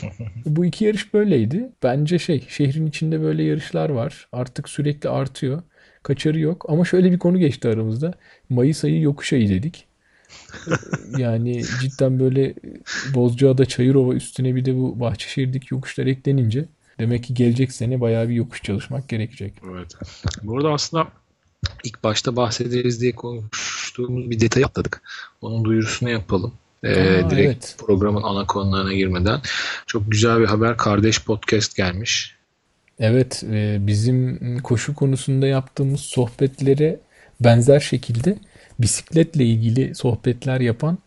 Bu 0.45 0.65
iki 0.65 0.85
yarış 0.85 1.13
böyleydi. 1.13 1.69
Bence 1.83 2.19
şey 2.19 2.45
şehrin 2.49 2.85
içinde 2.87 3.21
böyle 3.21 3.43
yarışlar 3.43 3.89
var. 3.89 4.27
Artık 4.31 4.69
sürekli 4.69 5.09
artıyor. 5.09 5.61
Kaçarı 6.03 6.39
yok. 6.39 6.65
Ama 6.69 6.85
şöyle 6.85 7.11
bir 7.11 7.19
konu 7.19 7.39
geçti 7.39 7.67
aramızda. 7.67 8.13
Mayıs 8.49 8.83
ayı 8.83 9.01
yokuş 9.01 9.33
ayı 9.33 9.49
dedik 9.49 9.89
yani 11.17 11.63
cidden 11.81 12.19
böyle 12.19 12.53
Bozcaada 13.15 13.65
Çayırova 13.65 14.13
üstüne 14.13 14.55
bir 14.55 14.65
de 14.65 14.75
bu 14.75 14.99
Bahçeşehir'deki 14.99 15.73
yokuşlar 15.73 16.05
eklenince 16.05 16.65
demek 16.99 17.23
ki 17.23 17.33
gelecek 17.33 17.71
sene 17.71 18.01
bayağı 18.01 18.29
bir 18.29 18.33
yokuş 18.33 18.63
çalışmak 18.63 19.09
gerekecek. 19.09 19.53
Evet. 19.71 19.95
Burada 20.43 20.69
aslında 20.69 21.07
ilk 21.83 22.03
başta 22.03 22.35
bahsederiz 22.35 23.01
diye 23.01 23.11
konuştuğumuz 23.11 24.29
bir 24.29 24.39
detay 24.39 24.63
atladık. 24.63 25.01
Onun 25.41 25.65
duyurusunu 25.65 26.09
yapalım. 26.09 26.53
Ee, 26.83 26.91
Aa, 26.91 27.29
direkt 27.29 27.47
evet. 27.47 27.75
programın 27.87 28.23
ana 28.23 28.45
konularına 28.45 28.93
girmeden. 28.93 29.41
Çok 29.87 30.11
güzel 30.11 30.39
bir 30.39 30.45
haber. 30.45 30.77
Kardeş 30.77 31.23
Podcast 31.23 31.75
gelmiş. 31.75 32.35
Evet. 32.99 33.43
E, 33.51 33.77
bizim 33.81 34.59
koşu 34.59 34.95
konusunda 34.95 35.47
yaptığımız 35.47 35.99
sohbetlere 35.99 36.99
benzer 37.41 37.79
şekilde 37.79 38.37
bisikletle 38.79 39.45
ilgili 39.45 39.95
sohbetler 39.95 40.59
yapan 40.59 40.97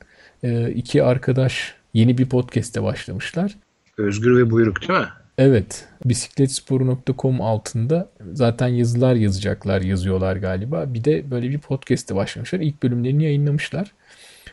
e, 0.43 0.71
iki 0.71 1.03
arkadaş 1.03 1.75
yeni 1.95 2.19
bir 2.19 2.29
podcast'e 2.29 2.83
başlamışlar. 2.83 3.57
Özgür 3.99 4.37
ve 4.37 4.51
Buyruk 4.51 4.89
değil 4.89 5.01
mi? 5.01 5.09
Evet. 5.39 5.89
Bisikletsporu.com 6.05 7.41
altında 7.41 8.11
zaten 8.33 8.69
yazılar 8.69 9.15
yazacaklar, 9.15 9.83
yazıyorlar 9.83 10.37
galiba. 10.37 10.95
Bir 10.95 11.05
de 11.05 11.31
böyle 11.31 11.51
bir 11.51 11.59
podcast'e 11.59 12.15
başlamışlar. 12.15 12.61
İlk 12.61 12.83
bölümlerini 12.83 13.25
yayınlamışlar. 13.25 13.93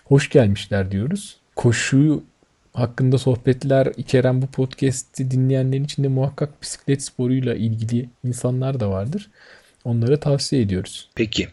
Hoş 0.05 0.29
gelmişler 0.29 0.91
diyoruz. 0.91 1.38
Koşuyu 1.55 2.24
hakkında 2.74 3.17
sohbetler 3.17 3.91
içeren 3.98 4.41
bu 4.41 4.48
podcast'i 4.48 5.31
dinleyenlerin 5.31 5.83
içinde 5.83 6.07
muhakkak 6.07 6.62
bisiklet 6.62 7.03
sporuyla 7.03 7.55
ilgili 7.55 8.09
insanlar 8.24 8.79
da 8.79 8.89
vardır. 8.89 9.29
Onlara 9.83 10.19
tavsiye 10.19 10.62
ediyoruz. 10.62 11.09
Peki 11.15 11.48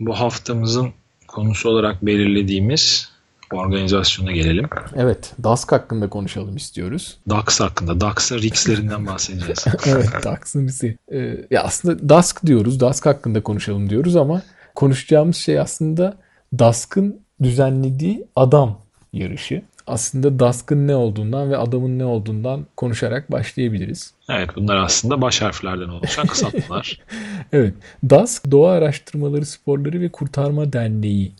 bu 0.00 0.14
haftamızın 0.20 0.92
konusu 1.28 1.68
olarak 1.68 2.06
belirlediğimiz 2.06 3.09
organizasyona 3.52 4.32
gelelim. 4.32 4.68
Evet, 4.96 5.32
DASK 5.44 5.72
hakkında 5.72 6.08
konuşalım 6.08 6.56
istiyoruz. 6.56 7.18
DAX 7.28 7.60
hakkında, 7.60 8.00
DAX'ın 8.00 8.38
Rix'lerinden 8.38 9.06
bahsedeceğiz. 9.06 9.64
evet, 9.86 10.08
DAX'ın 10.24 10.68
Rix'i. 10.68 10.98
Ee, 11.12 11.46
ya 11.50 11.62
aslında 11.62 12.08
DASK 12.08 12.46
diyoruz, 12.46 12.80
DASK 12.80 13.06
hakkında 13.06 13.42
konuşalım 13.42 13.90
diyoruz 13.90 14.16
ama 14.16 14.42
konuşacağımız 14.74 15.36
şey 15.36 15.60
aslında 15.60 16.16
DASK'ın 16.58 17.20
düzenlediği 17.42 18.26
adam 18.36 18.78
yarışı 19.12 19.62
aslında 19.90 20.38
Dusk'ın 20.38 20.88
ne 20.88 20.94
olduğundan 20.94 21.50
ve 21.50 21.56
adamın 21.56 21.98
ne 21.98 22.04
olduğundan 22.04 22.66
konuşarak 22.76 23.32
başlayabiliriz. 23.32 24.12
Evet 24.28 24.50
bunlar 24.56 24.76
aslında 24.76 25.22
baş 25.22 25.42
harflerden 25.42 25.88
oluşan 25.88 26.26
kısaltmalar. 26.26 27.00
evet. 27.52 27.74
Dusk 28.08 28.50
Doğa 28.50 28.72
Araştırmaları 28.72 29.46
Sporları 29.46 30.00
ve 30.00 30.08
Kurtarma 30.08 30.72
Derneği'nin 30.72 31.32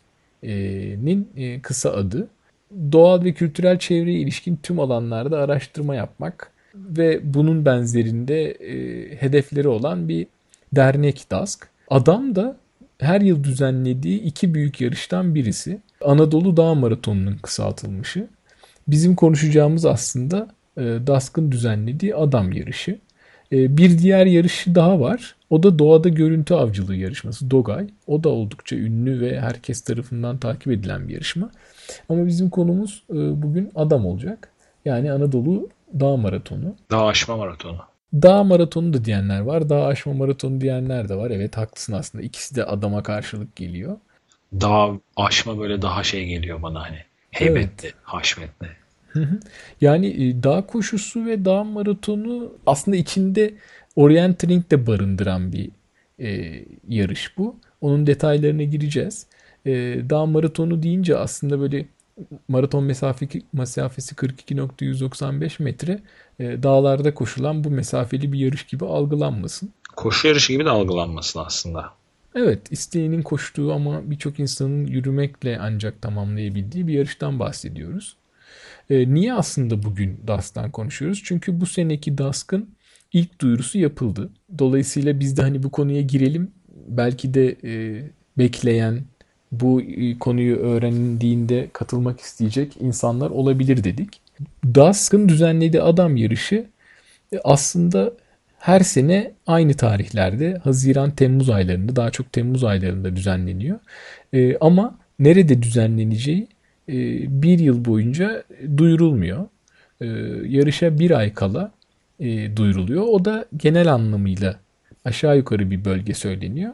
e, 0.43 1.61
kısa 1.63 1.91
adı. 1.91 2.29
Doğal 2.93 3.25
ve 3.25 3.33
kültürel 3.33 3.79
çevreye 3.79 4.19
ilişkin 4.19 4.59
tüm 4.63 4.81
alanlarda 4.81 5.39
araştırma 5.39 5.95
yapmak 5.95 6.53
ve 6.75 7.35
bunun 7.35 7.65
benzerinde 7.65 8.57
hedefleri 9.21 9.69
olan 9.69 10.09
bir 10.09 10.27
dernek 10.73 11.27
Dusk. 11.31 11.69
Adam 11.91 12.35
da 12.35 12.57
her 12.99 13.21
yıl 13.21 13.45
düzenlediği 13.45 14.21
iki 14.21 14.55
büyük 14.55 14.81
yarıştan 14.81 15.35
birisi. 15.35 15.79
Anadolu 16.05 16.57
Dağ 16.57 16.75
Maratonu'nun 16.75 17.37
kısaltılmışı. 17.43 18.27
Bizim 18.89 19.17
konuşacağımız 19.17 19.87
aslında 19.87 20.49
Dusk'ın 21.07 21.53
düzenlediği 21.53 22.15
adam 22.15 22.53
yarışı. 22.53 22.99
Bir 23.53 23.99
diğer 23.99 24.27
yarışı 24.27 24.75
daha 24.75 25.01
var. 25.01 25.37
O 25.51 25.63
da 25.63 25.79
doğada 25.79 26.09
görüntü 26.09 26.55
avcılığı 26.55 26.97
yarışması 26.97 27.51
Dogay. 27.51 27.87
O 28.07 28.25
da 28.25 28.29
oldukça 28.29 28.77
ünlü 28.77 29.21
ve 29.21 29.41
herkes 29.41 29.81
tarafından 29.81 30.39
takip 30.39 30.73
edilen 30.73 31.09
bir 31.09 31.15
yarışma. 31.15 31.51
Ama 32.09 32.27
bizim 32.27 32.51
konumuz 32.51 33.03
e, 33.11 33.43
bugün 33.43 33.71
adam 33.75 34.07
olacak. 34.07 34.49
Yani 34.85 35.13
Anadolu 35.13 35.69
Dağ 36.01 36.17
Maratonu. 36.17 36.75
Dağ 36.91 37.05
aşma 37.05 37.37
maratonu. 37.37 37.79
Dağ 38.15 38.45
maratonu 38.45 38.93
da 38.93 39.05
diyenler 39.05 39.41
var. 39.41 39.69
Dağ 39.69 39.87
aşma 39.87 40.13
maratonu 40.13 40.61
diyenler 40.61 41.09
de 41.09 41.15
var. 41.15 41.31
Evet 41.31 41.57
haklısın 41.57 41.93
aslında. 41.93 42.25
İkisi 42.25 42.57
de 42.57 42.65
adama 42.65 43.03
karşılık 43.03 43.57
geliyor. 43.57 43.97
Dağ 44.61 44.91
aşma 45.17 45.59
böyle 45.59 45.83
daha 45.83 46.03
şey 46.03 46.27
geliyor 46.27 46.63
bana 46.63 46.83
hani. 46.83 46.99
Heybetli, 47.31 47.87
evet. 47.87 47.95
haşmetli. 48.03 48.67
Yani 49.81 50.07
e, 50.07 50.43
dağ 50.43 50.67
koşusu 50.67 51.27
ve 51.27 51.45
dağ 51.45 51.65
maratonu 51.65 52.53
aslında 52.67 52.97
içinde 52.97 53.55
orienteering 53.97 54.71
de 54.71 54.87
barındıran 54.87 55.53
bir 55.53 55.71
e, 56.21 56.65
yarış 56.89 57.39
bu. 57.39 57.57
Onun 57.81 58.07
detaylarına 58.07 58.63
gireceğiz. 58.63 59.27
E, 59.67 59.73
dağ 60.11 60.27
maratonu 60.27 60.83
deyince 60.83 61.17
aslında 61.17 61.61
böyle 61.61 61.87
maraton 62.49 62.85
mesafesi, 62.85 63.43
mesafesi 63.53 64.15
42.195 64.15 65.63
metre 65.63 66.01
e, 66.39 66.63
dağlarda 66.63 67.15
koşulan 67.15 67.65
bu 67.65 67.71
mesafeli 67.71 68.33
bir 68.33 68.39
yarış 68.39 68.67
gibi 68.67 68.85
algılanmasın. 68.85 69.73
Koşu 69.97 70.29
yarışı 70.29 70.53
gibi 70.53 70.65
de 70.65 70.71
algılanmasın 70.71 71.41
aslında. 71.41 71.93
Evet, 72.35 72.73
isteğinin 72.73 73.23
koştuğu 73.23 73.73
ama 73.73 74.11
birçok 74.11 74.41
insanın 74.41 74.87
yürümekle 74.87 75.59
ancak 75.61 76.03
tamamlayabildiği 76.03 76.87
bir 76.87 76.93
yarıştan 76.95 77.39
bahsediyoruz. 77.39 78.17
E, 78.91 79.15
niye 79.15 79.35
aslında 79.35 79.83
bugün 79.83 80.21
DASK'tan 80.27 80.71
konuşuyoruz? 80.71 81.23
Çünkü 81.25 81.61
bu 81.61 81.67
seneki 81.67 82.19
DASK'ın 82.19 82.69
ilk 83.13 83.41
duyurusu 83.41 83.79
yapıldı. 83.79 84.31
Dolayısıyla 84.59 85.21
biz 85.21 85.37
de 85.37 85.43
hani 85.43 85.63
bu 85.63 85.71
konuya 85.71 86.01
girelim. 86.01 86.51
Belki 86.89 87.35
de 87.35 87.57
e, 87.65 88.03
bekleyen, 88.39 89.01
bu 89.53 89.83
e, 89.83 90.19
konuyu 90.19 90.57
öğrendiğinde 90.57 91.69
katılmak 91.73 92.21
isteyecek 92.21 92.77
insanlar 92.81 93.31
olabilir 93.31 93.85
dedik. 93.85 94.21
DASK'ın 94.65 95.29
düzenlediği 95.29 95.83
adam 95.83 96.17
yarışı 96.17 96.67
e, 97.33 97.39
aslında 97.45 98.13
her 98.59 98.81
sene 98.81 99.33
aynı 99.47 99.75
tarihlerde 99.75 100.55
Haziran-Temmuz 100.65 101.53
aylarında 101.53 101.97
daha 101.97 102.11
çok 102.11 102.33
Temmuz 102.33 102.65
aylarında 102.65 103.17
düzenleniyor. 103.17 103.79
E, 104.33 104.57
ama 104.57 104.99
nerede 105.19 105.63
düzenleneceği 105.63 106.49
e, 106.89 106.95
bir 107.43 107.59
yıl 107.59 107.85
boyunca 107.85 108.45
duyurulmuyor. 108.77 109.47
E, 110.01 110.07
yarışa 110.49 110.99
bir 110.99 111.11
ay 111.11 111.35
kala 111.35 111.73
e, 112.21 112.57
duyuruluyor. 112.57 113.03
O 113.03 113.25
da 113.25 113.45
genel 113.57 113.93
anlamıyla 113.93 114.61
aşağı 115.05 115.37
yukarı 115.37 115.71
bir 115.71 115.85
bölge 115.85 116.15
söyleniyor. 116.15 116.73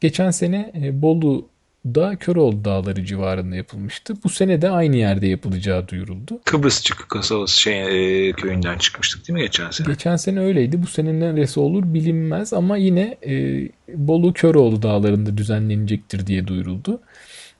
Geçen 0.00 0.30
sene 0.30 0.72
e, 0.82 1.02
Bolu'da 1.02 2.16
Köroğlu 2.16 2.64
Dağları 2.64 3.04
civarında 3.04 3.56
yapılmıştı. 3.56 4.14
Bu 4.24 4.28
sene 4.28 4.62
de 4.62 4.70
aynı 4.70 4.96
yerde 4.96 5.26
yapılacağı 5.26 5.88
duyuruldu. 5.88 6.40
Kıbrıs 6.44 6.82
Çıkı 6.82 7.08
kasabası 7.08 7.60
şey, 7.60 8.28
e, 8.28 8.32
köyünden 8.32 8.78
çıkmıştık 8.78 9.28
değil 9.28 9.34
mi 9.34 9.42
geçen 9.42 9.70
sene? 9.70 9.88
Geçen 9.88 10.16
sene 10.16 10.40
öyleydi. 10.40 10.82
Bu 10.82 10.86
sene 10.86 11.20
neresi 11.20 11.60
olur 11.60 11.94
bilinmez 11.94 12.52
ama 12.52 12.76
yine 12.76 13.18
e, 13.26 13.62
Bolu 13.88 14.32
Köroğlu 14.32 14.82
Dağları'nda 14.82 15.38
düzenlenecektir 15.38 16.26
diye 16.26 16.46
duyuruldu. 16.46 17.00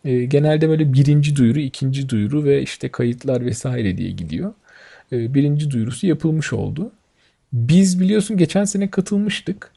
E, 0.04 0.25
genelde 0.25 0.68
böyle 0.68 0.92
birinci 0.92 1.37
duyuru, 1.37 1.59
ikinci 1.59 2.09
duyuru 2.09 2.45
ve 2.45 2.62
işte 2.62 2.88
kayıtlar 2.88 3.47
vesaire 3.47 3.97
diye 3.97 4.11
gidiyor. 4.11 4.52
E, 5.12 5.35
birinci 5.35 5.71
duyurusu 5.71 6.07
yapılmış 6.07 6.52
oldu. 6.52 6.92
Biz 7.52 8.00
biliyorsun 8.00 8.37
geçen 8.37 8.64
sene 8.64 8.90
katılmıştık. 8.90 9.73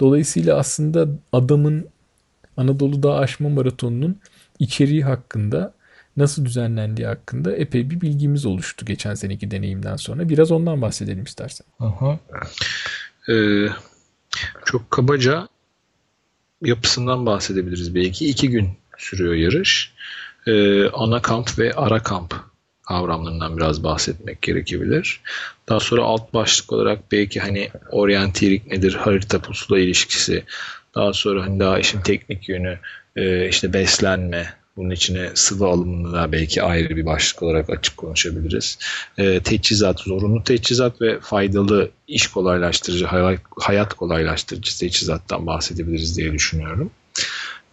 Dolayısıyla 0.00 0.56
aslında 0.56 1.08
adamın 1.32 1.88
Anadolu 2.56 3.02
Dağ 3.02 3.14
Aşma 3.14 3.48
Maratonu'nun 3.48 4.20
içeriği 4.58 5.04
hakkında 5.04 5.74
nasıl 6.16 6.44
düzenlendiği 6.44 7.06
hakkında 7.06 7.56
epey 7.56 7.90
bir 7.90 8.00
bilgimiz 8.00 8.46
oluştu 8.46 8.86
geçen 8.86 9.14
seneki 9.14 9.50
deneyimden 9.50 9.96
sonra. 9.96 10.28
Biraz 10.28 10.50
ondan 10.50 10.82
bahsedelim 10.82 11.24
istersen. 11.24 11.66
Aha. 11.80 12.18
Ee, 13.28 13.66
çok 14.64 14.90
kabaca 14.90 15.48
yapısından 16.62 17.26
bahsedebiliriz 17.26 17.94
belki. 17.94 18.28
İki 18.28 18.50
gün 18.50 18.70
sürüyor 18.98 19.34
yarış. 19.34 19.92
Ee, 20.46 20.88
ana 20.88 21.22
kamp 21.22 21.58
ve 21.58 21.72
ara 21.72 22.02
kamp 22.02 22.34
kavramlarından 22.86 23.56
biraz 23.56 23.84
bahsetmek 23.84 24.42
gerekebilir. 24.42 25.20
Daha 25.68 25.80
sonra 25.80 26.02
alt 26.02 26.34
başlık 26.34 26.72
olarak 26.72 27.12
belki 27.12 27.40
hani 27.40 27.70
oryantirik 27.90 28.66
nedir, 28.66 28.94
harita 28.94 29.40
pusula 29.40 29.78
ilişkisi, 29.78 30.44
daha 30.94 31.12
sonra 31.12 31.42
hani 31.42 31.60
daha 31.60 31.78
işin 31.78 32.00
teknik 32.00 32.48
yönü, 32.48 32.78
e, 33.16 33.48
işte 33.48 33.72
beslenme, 33.72 34.54
bunun 34.76 34.90
içine 34.90 35.30
sıvı 35.34 35.66
alımını 35.66 36.12
da 36.12 36.32
belki 36.32 36.62
ayrı 36.62 36.96
bir 36.96 37.06
başlık 37.06 37.42
olarak 37.42 37.70
açık 37.70 37.96
konuşabiliriz. 37.96 38.78
E, 39.18 39.40
teçhizat, 39.40 40.00
zorunlu 40.00 40.44
teçhizat 40.44 41.00
ve 41.00 41.20
faydalı 41.20 41.90
iş 42.08 42.26
kolaylaştırıcı, 42.26 43.06
hayat 43.56 43.94
kolaylaştırıcı 43.94 44.78
teçhizattan 44.78 45.46
bahsedebiliriz 45.46 46.18
diye 46.18 46.32
düşünüyorum. 46.32 46.90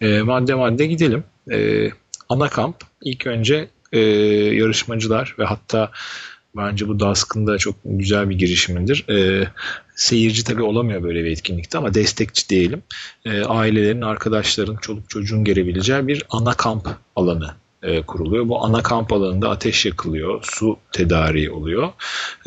E, 0.01 0.21
madde 0.21 0.53
madde 0.53 0.85
gidelim. 0.85 1.23
E, 1.51 1.89
ana 2.29 2.49
kamp 2.49 2.75
ilk 3.01 3.27
önce 3.27 3.67
e, 3.93 3.99
yarışmacılar 4.55 5.35
ve 5.39 5.45
hatta 5.45 5.91
bence 6.55 6.87
bu 6.87 6.99
Dask'ın 6.99 7.57
çok 7.57 7.75
güzel 7.85 8.29
bir 8.29 8.35
girişimidir. 8.35 9.09
E, 9.09 9.47
seyirci 9.95 10.43
tabii 10.43 10.63
olamıyor 10.63 11.03
böyle 11.03 11.23
bir 11.23 11.31
etkinlikte 11.31 11.77
ama 11.77 11.93
destekçi 11.93 12.49
diyelim. 12.49 12.83
E, 13.25 13.43
ailelerin, 13.43 14.01
arkadaşların, 14.01 14.75
çoluk 14.75 15.09
çocuğun 15.09 15.43
gelebileceği 15.43 16.07
bir 16.07 16.23
ana 16.29 16.53
kamp 16.53 16.89
alanı 17.15 17.62
e, 17.83 18.01
kuruluyor. 18.01 18.47
Bu 18.47 18.63
ana 18.65 18.83
kamp 18.83 19.13
alanında 19.13 19.49
ateş 19.49 19.85
yakılıyor, 19.85 20.39
su 20.43 20.77
tedariği 20.91 21.51
oluyor. 21.51 21.89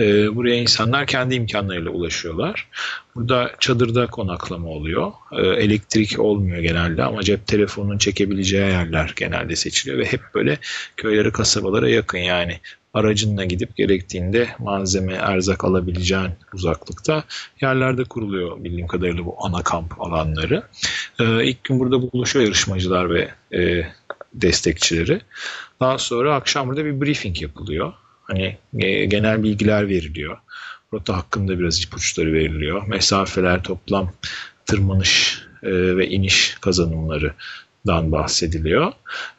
E, 0.00 0.36
buraya 0.36 0.56
insanlar 0.56 1.06
kendi 1.06 1.34
imkanlarıyla 1.34 1.90
ulaşıyorlar. 1.90 2.68
Burada 3.14 3.50
çadırda 3.60 4.06
konaklama 4.06 4.68
oluyor. 4.68 5.12
E, 5.32 5.46
elektrik 5.46 6.20
olmuyor 6.20 6.58
genelde 6.58 7.04
ama 7.04 7.22
cep 7.22 7.46
telefonunun 7.46 7.98
çekebileceği 7.98 8.70
yerler 8.70 9.12
genelde 9.16 9.56
seçiliyor 9.56 9.98
ve 9.98 10.04
hep 10.04 10.20
böyle 10.34 10.58
köylere, 10.96 11.30
kasabalara 11.30 11.88
yakın 11.88 12.18
yani 12.18 12.60
aracınla 12.94 13.44
gidip 13.44 13.76
gerektiğinde 13.76 14.48
malzeme, 14.58 15.12
erzak 15.12 15.64
alabileceğin 15.64 16.30
uzaklıkta 16.54 17.24
yerlerde 17.60 18.04
kuruluyor 18.04 18.64
bildiğim 18.64 18.86
kadarıyla 18.86 19.26
bu 19.26 19.36
ana 19.40 19.62
kamp 19.62 20.00
alanları. 20.00 20.62
Ee, 21.20 21.44
ilk 21.44 21.64
gün 21.64 21.80
burada 21.80 22.12
buluşuyor 22.12 22.44
yarışmacılar 22.44 23.10
ve 23.10 23.28
e, 23.52 23.86
destekçileri. 24.34 25.20
Daha 25.80 25.98
sonra 25.98 26.34
akşam 26.34 26.68
burada 26.68 26.84
bir 26.84 27.00
briefing 27.00 27.42
yapılıyor. 27.42 27.92
Hani 28.22 28.56
e, 28.78 29.04
genel 29.04 29.42
bilgiler 29.42 29.88
veriliyor. 29.88 30.38
Rota 30.92 31.16
hakkında 31.16 31.58
biraz 31.58 31.84
ipuçları 31.84 32.32
veriliyor. 32.32 32.86
Mesafeler, 32.86 33.62
toplam 33.62 34.12
tırmanış 34.66 35.42
e, 35.62 35.96
ve 35.96 36.08
iniş 36.08 36.56
kazanımları 36.60 37.32
dan 37.86 38.12
bahsediliyor. 38.12 38.92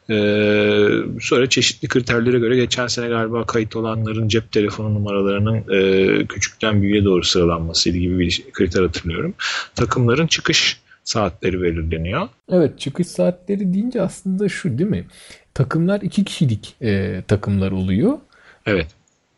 Ee, 0.09 0.87
sonra 1.21 1.49
çeşitli 1.49 1.87
kriterlere 1.87 2.39
göre 2.39 2.55
geçen 2.55 2.87
sene 2.87 3.07
galiba 3.07 3.45
kayıt 3.45 3.75
olanların 3.75 4.27
cep 4.27 4.51
telefonu 4.51 4.93
numaralarının 4.93 5.63
e, 5.71 6.25
küçükten 6.25 6.81
büyüğe 6.81 7.05
doğru 7.05 7.23
sıralanmasıydı 7.23 7.97
gibi 7.97 8.19
bir 8.19 8.43
kriter 8.53 8.81
hatırlıyorum. 8.81 9.33
Takımların 9.75 10.27
çıkış 10.27 10.79
saatleri 11.07 11.61
belirleniyor. 11.61 12.29
Evet 12.51 12.79
çıkış 12.79 13.07
saatleri 13.07 13.73
deyince 13.73 14.01
aslında 14.01 14.49
şu 14.49 14.77
değil 14.77 14.89
mi? 14.89 15.05
Takımlar 15.53 16.01
iki 16.01 16.23
kişilik 16.23 16.75
e, 16.81 17.21
takımlar 17.27 17.71
oluyor. 17.71 18.17
Evet. 18.65 18.87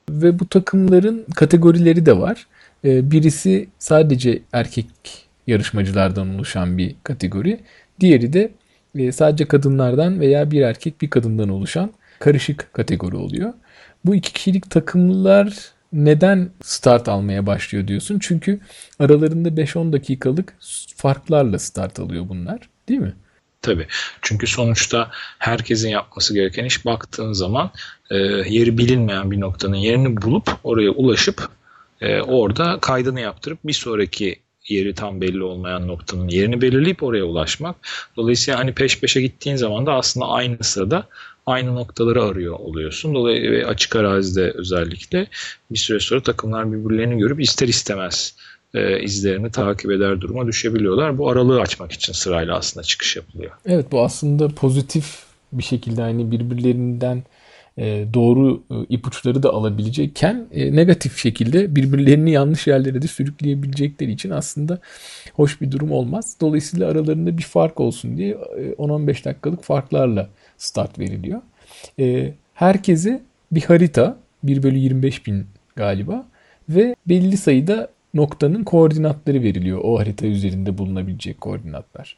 Ve 0.10 0.40
bu 0.40 0.48
takımların 0.48 1.26
kategorileri 1.36 2.06
de 2.06 2.18
var. 2.18 2.48
E, 2.86 3.12
birisi 3.12 3.68
sadece 3.80 4.42
erkek 4.54 4.88
yarışmacılardan 5.48 6.36
oluşan 6.36 6.78
bir 6.78 6.96
kategori. 7.04 7.60
Diğeri 8.00 8.34
de 8.34 8.52
e, 8.96 9.12
sadece 9.12 9.46
kadınlardan 9.46 10.20
veya 10.20 10.52
bir 10.52 10.62
erkek 10.62 11.02
bir 11.02 11.10
kadından 11.10 11.50
oluşan 11.50 11.92
karışık 12.20 12.74
kategori 12.74 13.16
oluyor. 13.16 13.54
Bu 14.06 14.16
iki 14.16 14.34
kişilik 14.34 14.70
takımlar 14.70 15.72
neden 15.94 16.50
start 16.64 17.10
almaya 17.10 17.46
başlıyor 17.46 17.88
diyorsun? 17.88 18.20
Çünkü 18.22 18.60
aralarında 19.00 19.50
5-10 19.50 19.94
dakikalık 19.94 20.54
farklarla 20.96 21.60
start 21.60 22.00
alıyor 22.00 22.30
bunlar 22.30 22.60
değil 22.90 23.00
mi? 23.00 23.14
Tabii. 23.62 23.88
Çünkü 24.22 24.48
sonuçta 24.48 25.12
herkesin 25.40 25.90
yapması 25.90 26.34
gereken 26.34 26.66
iş 26.66 26.86
baktığın 26.86 27.34
zaman 27.34 27.72
e, 28.12 28.16
yeri 28.48 28.78
bilinmeyen 28.78 29.32
bir 29.32 29.40
noktanın 29.40 29.76
yerini 29.76 30.22
bulup 30.22 30.50
oraya 30.64 30.92
ulaşıp 30.92 31.50
e, 32.02 32.22
orada 32.22 32.80
kaydını 32.82 33.20
yaptırıp 33.20 33.60
bir 33.64 33.74
sonraki 33.74 34.40
yeri 34.68 34.94
tam 34.94 35.22
belli 35.22 35.44
olmayan 35.44 35.88
noktanın 35.88 36.28
yerini 36.28 36.62
belirleyip 36.62 37.04
oraya 37.04 37.24
ulaşmak. 37.24 37.76
Dolayısıyla 38.18 38.60
hani 38.60 38.74
peş 38.74 39.00
peşe 39.00 39.22
gittiğin 39.22 39.56
zaman 39.56 39.86
da 39.86 39.94
aslında 39.94 40.28
aynı 40.28 40.64
sırada 40.64 41.08
aynı 41.50 41.76
noktaları 41.76 42.24
arıyor 42.24 42.60
oluyorsun. 42.60 43.14
Dolayısıyla 43.14 43.68
açık 43.68 43.96
arazide 43.96 44.52
özellikle 44.52 45.28
bir 45.72 45.78
süre 45.78 46.00
sonra 46.00 46.24
takımlar 46.24 46.74
birbirlerini 46.74 47.18
görüp 47.18 47.42
ister 47.42 47.68
istemez 47.68 48.36
e, 48.74 49.02
izlerini 49.04 49.52
takip 49.52 49.92
eder 49.92 50.22
duruma 50.22 50.48
düşebiliyorlar. 50.48 51.18
Bu 51.18 51.30
aralığı 51.30 51.62
açmak 51.62 51.92
için 51.92 52.14
sırayla 52.14 52.58
aslında 52.58 52.84
çıkış 52.84 53.16
yapılıyor. 53.16 53.52
Evet 53.66 53.92
bu 53.92 54.04
aslında 54.04 54.48
pozitif 54.48 55.24
bir 55.52 55.64
şekilde 55.64 56.02
hani 56.02 56.32
birbirlerinden 56.32 57.24
e, 57.78 58.06
doğru 58.14 58.64
e, 58.72 58.76
ipuçları 58.90 59.44
da 59.44 59.50
alabilecekken 59.50 60.48
e, 60.52 60.76
negatif 60.76 61.18
şekilde 61.18 61.76
birbirlerini 61.76 62.32
yanlış 62.32 62.68
yerlere 62.68 63.02
de 63.02 63.08
sürükleyebilecekleri 63.08 64.12
için 64.12 64.30
aslında 64.30 64.80
hoş 65.34 65.62
bir 65.62 65.72
durum 65.72 65.92
olmaz. 65.92 66.38
Dolayısıyla 66.42 66.90
aralarında 66.90 67.38
bir 67.38 67.44
fark 67.44 67.80
olsun 67.80 68.18
diye 68.18 68.34
10-15 68.34 69.26
dakikalık 69.26 69.64
farklarla 69.64 70.30
start 70.60 71.00
veriliyor. 71.00 71.42
Herkese 72.54 73.22
bir 73.52 73.62
harita 73.62 74.18
1 74.44 74.64
bölü 74.64 74.78
25 74.78 75.26
bin 75.26 75.48
galiba 75.76 76.28
ve 76.70 76.96
belli 77.08 77.38
sayıda 77.38 77.90
noktanın 78.14 78.64
koordinatları 78.64 79.44
veriliyor. 79.44 79.80
O 79.84 80.00
harita 80.00 80.28
üzerinde 80.28 80.78
bulunabilecek 80.78 81.42
koordinatlar. 81.42 82.18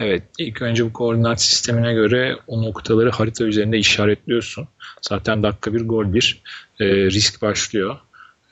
Evet, 0.00 0.22
ilk 0.38 0.62
önce 0.62 0.84
bu 0.84 0.92
koordinat 0.92 1.42
sistemine 1.42 1.94
göre 1.94 2.36
o 2.46 2.62
noktaları 2.62 3.10
harita 3.10 3.44
üzerinde 3.44 3.78
işaretliyorsun. 3.78 4.68
Zaten 5.02 5.42
dakika 5.42 5.74
bir 5.74 5.88
gol 5.88 6.14
bir 6.14 6.42
e, 6.80 6.86
risk 6.86 7.42
başlıyor. 7.42 7.96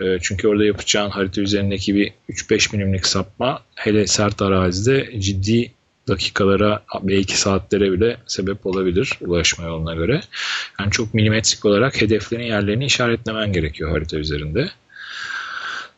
E, 0.01 0.19
çünkü 0.23 0.49
orada 0.49 0.65
yapacağın 0.65 1.11
harita 1.11 1.41
üzerindeki 1.41 1.95
bir 1.95 2.13
3-5 2.29 2.77
milimlik 2.77 3.07
sapma 3.07 3.63
hele 3.75 4.07
sert 4.07 4.43
arazide 4.43 5.21
ciddi 5.21 5.73
dakikalara 6.11 6.83
belki 7.03 7.41
saatlere 7.41 7.93
bile 7.93 8.17
sebep 8.27 8.67
olabilir 8.67 9.19
ulaşma 9.21 9.65
yoluna 9.65 9.95
göre. 9.95 10.21
Yani 10.81 10.91
çok 10.91 11.15
milimetrik 11.15 11.65
olarak 11.65 12.03
hedeflerin 12.03 12.45
yerlerini 12.45 12.85
işaretlemen 12.85 13.53
gerekiyor 13.53 13.91
harita 13.91 14.17
üzerinde. 14.17 14.71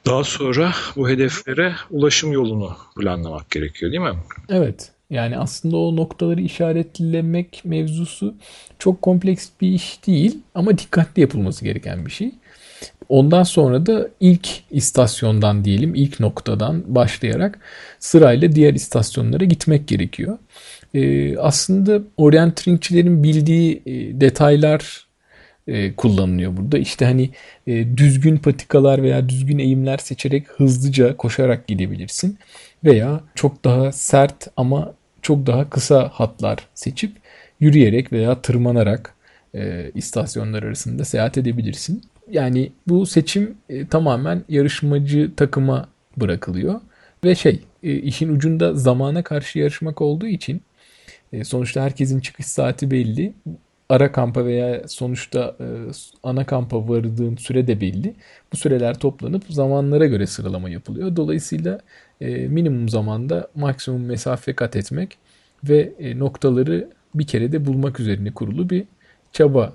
Daha 0.06 0.24
sonra 0.24 0.72
bu 0.96 1.08
hedeflere 1.08 1.74
ulaşım 1.90 2.32
yolunu 2.32 2.76
planlamak 3.00 3.50
gerekiyor 3.50 3.92
değil 3.92 4.02
mi? 4.02 4.18
Evet. 4.48 4.90
Yani 5.10 5.38
aslında 5.38 5.76
o 5.76 5.96
noktaları 5.96 6.40
işaretlemek 6.40 7.62
mevzusu 7.64 8.34
çok 8.78 9.02
kompleks 9.02 9.48
bir 9.60 9.68
iş 9.68 10.06
değil 10.06 10.38
ama 10.54 10.78
dikkatli 10.78 11.20
yapılması 11.20 11.64
gereken 11.64 12.06
bir 12.06 12.10
şey. 12.10 12.32
Ondan 13.08 13.42
sonra 13.42 13.86
da 13.86 14.08
ilk 14.20 14.48
istasyondan 14.70 15.64
diyelim, 15.64 15.94
ilk 15.94 16.20
noktadan 16.20 16.94
başlayarak 16.94 17.58
sırayla 17.98 18.52
diğer 18.52 18.74
istasyonlara 18.74 19.44
gitmek 19.44 19.88
gerekiyor. 19.88 20.38
Ee, 20.94 21.36
aslında 21.38 22.02
orienteeringçilerin 22.16 23.22
bildiği 23.22 23.82
e, 23.86 24.20
detaylar 24.20 25.06
e, 25.66 25.96
kullanılıyor 25.96 26.56
burada. 26.56 26.78
İşte 26.78 27.04
hani 27.04 27.30
e, 27.66 27.96
düzgün 27.96 28.36
patikalar 28.36 29.02
veya 29.02 29.28
düzgün 29.28 29.58
eğimler 29.58 29.98
seçerek 29.98 30.48
hızlıca 30.48 31.16
koşarak 31.16 31.66
gidebilirsin. 31.66 32.38
veya 32.84 33.20
çok 33.34 33.64
daha 33.64 33.92
sert 33.92 34.48
ama 34.56 34.94
çok 35.22 35.46
daha 35.46 35.70
kısa 35.70 36.08
hatlar 36.14 36.58
seçip 36.74 37.12
yürüyerek 37.60 38.12
veya 38.12 38.42
tırmanarak 38.42 39.14
e, 39.54 39.90
istasyonlar 39.94 40.62
arasında 40.62 41.04
seyahat 41.04 41.38
edebilirsin. 41.38 42.02
Yani 42.30 42.72
bu 42.88 43.06
seçim 43.06 43.56
e, 43.68 43.86
tamamen 43.88 44.44
yarışmacı 44.48 45.32
takıma 45.36 45.88
bırakılıyor 46.16 46.80
ve 47.24 47.34
şey 47.34 47.60
e, 47.82 47.92
işin 47.94 48.28
ucunda 48.36 48.74
zamana 48.74 49.22
karşı 49.22 49.58
yarışmak 49.58 50.00
olduğu 50.00 50.26
için 50.26 50.62
e, 51.32 51.44
sonuçta 51.44 51.82
herkesin 51.82 52.20
çıkış 52.20 52.46
saati 52.46 52.90
belli. 52.90 53.34
Ara 53.88 54.12
kampa 54.12 54.44
veya 54.44 54.88
sonuçta 54.88 55.56
e, 55.60 55.66
ana 56.22 56.46
kampa 56.46 56.88
vardığın 56.88 57.36
süre 57.36 57.66
de 57.66 57.80
belli. 57.80 58.14
Bu 58.52 58.56
süreler 58.56 58.98
toplanıp 58.98 59.44
zamanlara 59.48 60.06
göre 60.06 60.26
sıralama 60.26 60.70
yapılıyor. 60.70 61.16
Dolayısıyla 61.16 61.80
e, 62.20 62.34
minimum 62.48 62.88
zamanda 62.88 63.48
maksimum 63.54 64.04
mesafe 64.04 64.52
kat 64.54 64.76
etmek 64.76 65.18
ve 65.64 65.92
e, 65.98 66.18
noktaları 66.18 66.90
bir 67.14 67.26
kere 67.26 67.52
de 67.52 67.66
bulmak 67.66 68.00
üzerine 68.00 68.30
kurulu 68.34 68.70
bir 68.70 68.84
çaba 69.32 69.72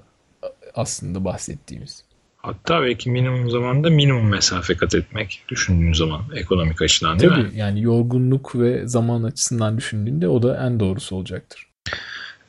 aslında 0.76 1.26
bahsettiğimiz. 1.26 2.07
Hatta 2.48 2.82
belki 2.82 3.10
minimum 3.10 3.50
zamanda 3.50 3.90
minimum 3.90 4.30
mesafe 4.30 4.78
kat 4.78 4.96
etmek 4.96 5.44
düşündüğün 5.50 5.94
zaman 5.94 6.22
ekonomik 6.36 6.82
açıdan 6.82 7.20
değil 7.20 7.32
Tabii, 7.32 7.44
mi? 7.44 7.52
yani 7.56 7.82
yorgunluk 7.82 8.56
ve 8.56 8.88
zaman 8.88 9.24
açısından 9.24 9.78
düşündüğünde 9.78 10.28
o 10.28 10.44
da 10.44 10.66
en 10.68 10.80
doğrusu 10.80 11.16
olacaktır. 11.16 11.68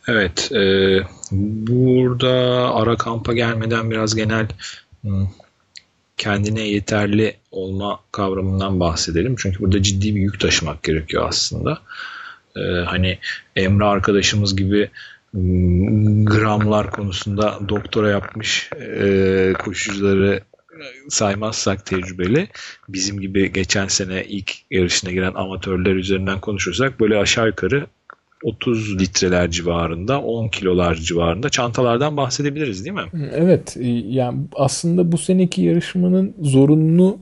Evet, 0.08 0.52
e, 0.52 0.62
burada 1.32 2.30
ara 2.74 2.96
kampa 2.96 3.32
gelmeden 3.32 3.90
biraz 3.90 4.14
genel 4.14 4.48
kendine 6.16 6.68
yeterli 6.68 7.37
olma 7.50 8.00
kavramından 8.12 8.80
bahsedelim. 8.80 9.37
Çünkü 9.38 9.58
burada 9.58 9.82
ciddi 9.82 10.14
bir 10.14 10.20
yük 10.20 10.40
taşımak 10.40 10.82
gerekiyor 10.82 11.28
aslında. 11.28 11.78
E, 12.56 12.61
hani 12.87 13.18
Emre 13.56 13.84
arkadaşımız 13.84 14.56
gibi 14.56 14.90
gramlar 16.24 16.90
konusunda 16.90 17.58
doktora 17.68 18.10
yapmış 18.10 18.70
e, 18.80 19.52
koşucuları 19.58 20.40
saymazsak 21.08 21.86
tecrübeli 21.86 22.48
bizim 22.88 23.20
gibi 23.20 23.52
geçen 23.52 23.86
sene 23.88 24.24
ilk 24.24 24.52
yarışına 24.70 25.10
giren 25.10 25.34
amatörler 25.34 25.94
üzerinden 25.94 26.40
konuşursak 26.40 27.00
böyle 27.00 27.18
aşağı 27.18 27.46
yukarı 27.46 27.86
30 28.42 29.00
litreler 29.00 29.50
civarında 29.50 30.20
10 30.20 30.48
kilolar 30.48 30.94
civarında 30.94 31.48
çantalardan 31.48 32.16
bahsedebiliriz 32.16 32.84
değil 32.84 32.96
mi? 32.96 33.30
Evet 33.32 33.76
e, 33.80 33.86
yani 33.88 34.38
aslında 34.54 35.12
bu 35.12 35.18
seneki 35.18 35.62
yarışmanın 35.62 36.34
zorunlu 36.40 37.18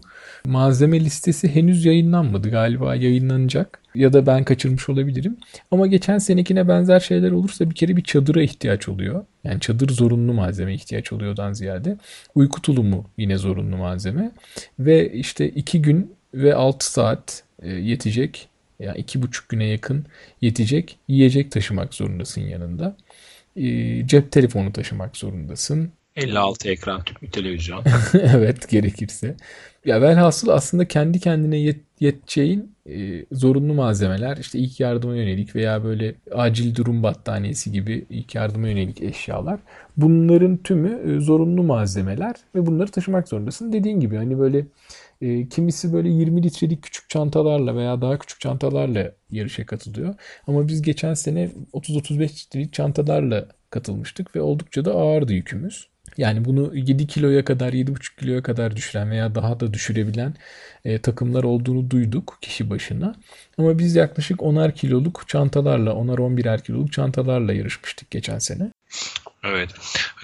malzeme 0.46 1.00
listesi 1.00 1.54
henüz 1.54 1.84
yayınlanmadı 1.84 2.50
galiba 2.50 2.94
yayınlanacak 2.94 3.80
ya 3.94 4.12
da 4.12 4.26
ben 4.26 4.44
kaçırmış 4.44 4.88
olabilirim. 4.88 5.36
Ama 5.70 5.86
geçen 5.86 6.18
senekine 6.18 6.68
benzer 6.68 7.00
şeyler 7.00 7.30
olursa 7.30 7.70
bir 7.70 7.74
kere 7.74 7.96
bir 7.96 8.02
çadıra 8.02 8.42
ihtiyaç 8.42 8.88
oluyor. 8.88 9.24
Yani 9.44 9.60
çadır 9.60 9.88
zorunlu 9.88 10.32
malzeme 10.32 10.74
ihtiyaç 10.74 11.12
oluyordan 11.12 11.52
ziyade. 11.52 11.96
Uyku 12.34 12.62
tulumu 12.62 13.04
yine 13.18 13.38
zorunlu 13.38 13.76
malzeme. 13.76 14.30
Ve 14.78 15.12
işte 15.12 15.48
2 15.48 15.82
gün 15.82 16.12
ve 16.34 16.54
6 16.54 16.92
saat 16.92 17.42
e, 17.62 17.70
yetecek 17.70 18.48
yani 18.80 18.98
iki 18.98 19.22
buçuk 19.22 19.48
güne 19.48 19.64
yakın 19.64 20.06
yetecek 20.40 20.98
yiyecek 21.08 21.50
taşımak 21.50 21.94
zorundasın 21.94 22.40
yanında. 22.40 22.96
E, 23.56 24.06
cep 24.06 24.32
telefonu 24.32 24.72
taşımak 24.72 25.16
zorundasın. 25.16 25.90
56 26.16 26.68
ekran 26.68 27.04
tüplü 27.04 27.30
televizyon. 27.30 27.84
evet 28.14 28.68
gerekirse. 28.68 29.36
Ya 29.84 30.02
velhasıl 30.02 30.48
aslında 30.48 30.88
kendi 30.88 31.20
kendine 31.20 31.56
yet, 31.56 31.80
yeteceğin 32.00 32.76
e, 32.88 33.24
zorunlu 33.32 33.74
malzemeler 33.74 34.36
işte 34.36 34.58
ilk 34.58 34.80
yardıma 34.80 35.16
yönelik 35.16 35.56
veya 35.56 35.84
böyle 35.84 36.14
acil 36.32 36.74
durum 36.74 37.02
battaniyesi 37.02 37.72
gibi 37.72 38.06
ilk 38.10 38.34
yardıma 38.34 38.68
yönelik 38.68 39.02
eşyalar. 39.02 39.60
Bunların 39.96 40.56
tümü 40.56 41.16
e, 41.16 41.20
zorunlu 41.20 41.62
malzemeler 41.62 42.34
ve 42.54 42.66
bunları 42.66 42.90
taşımak 42.90 43.28
zorundasın. 43.28 43.72
Dediğin 43.72 44.00
gibi 44.00 44.16
hani 44.16 44.38
böyle 44.38 44.66
e, 45.20 45.48
kimisi 45.48 45.92
böyle 45.92 46.08
20 46.08 46.42
litrelik 46.42 46.82
küçük 46.82 47.10
çantalarla 47.10 47.76
veya 47.76 48.00
daha 48.00 48.18
küçük 48.18 48.40
çantalarla 48.40 49.12
yarışa 49.30 49.66
katılıyor. 49.66 50.14
Ama 50.46 50.68
biz 50.68 50.82
geçen 50.82 51.14
sene 51.14 51.50
30-35 51.72 52.20
litrelik 52.22 52.72
çantalarla 52.72 53.48
katılmıştık 53.70 54.36
ve 54.36 54.40
oldukça 54.40 54.84
da 54.84 54.94
ağırdı 54.94 55.32
yükümüz. 55.32 55.88
Yani 56.18 56.44
bunu 56.44 56.74
7 56.74 57.06
kiloya 57.06 57.44
kadar 57.44 57.72
7,5 57.72 58.20
kiloya 58.20 58.42
kadar 58.42 58.76
düşüren 58.76 59.10
veya 59.10 59.34
daha 59.34 59.60
da 59.60 59.74
düşürebilen 59.74 60.34
e, 60.84 60.98
takımlar 60.98 61.44
olduğunu 61.44 61.90
duyduk 61.90 62.38
kişi 62.40 62.70
başına. 62.70 63.14
Ama 63.58 63.78
biz 63.78 63.96
yaklaşık 63.96 64.40
10'ar 64.40 64.74
kiloluk 64.74 65.28
çantalarla 65.28 65.90
10'ar 65.90 66.18
11'er 66.18 66.62
kiloluk 66.62 66.92
çantalarla 66.92 67.52
yarışmıştık 67.52 68.10
geçen 68.10 68.38
sene. 68.38 68.70
Evet. 69.44 69.70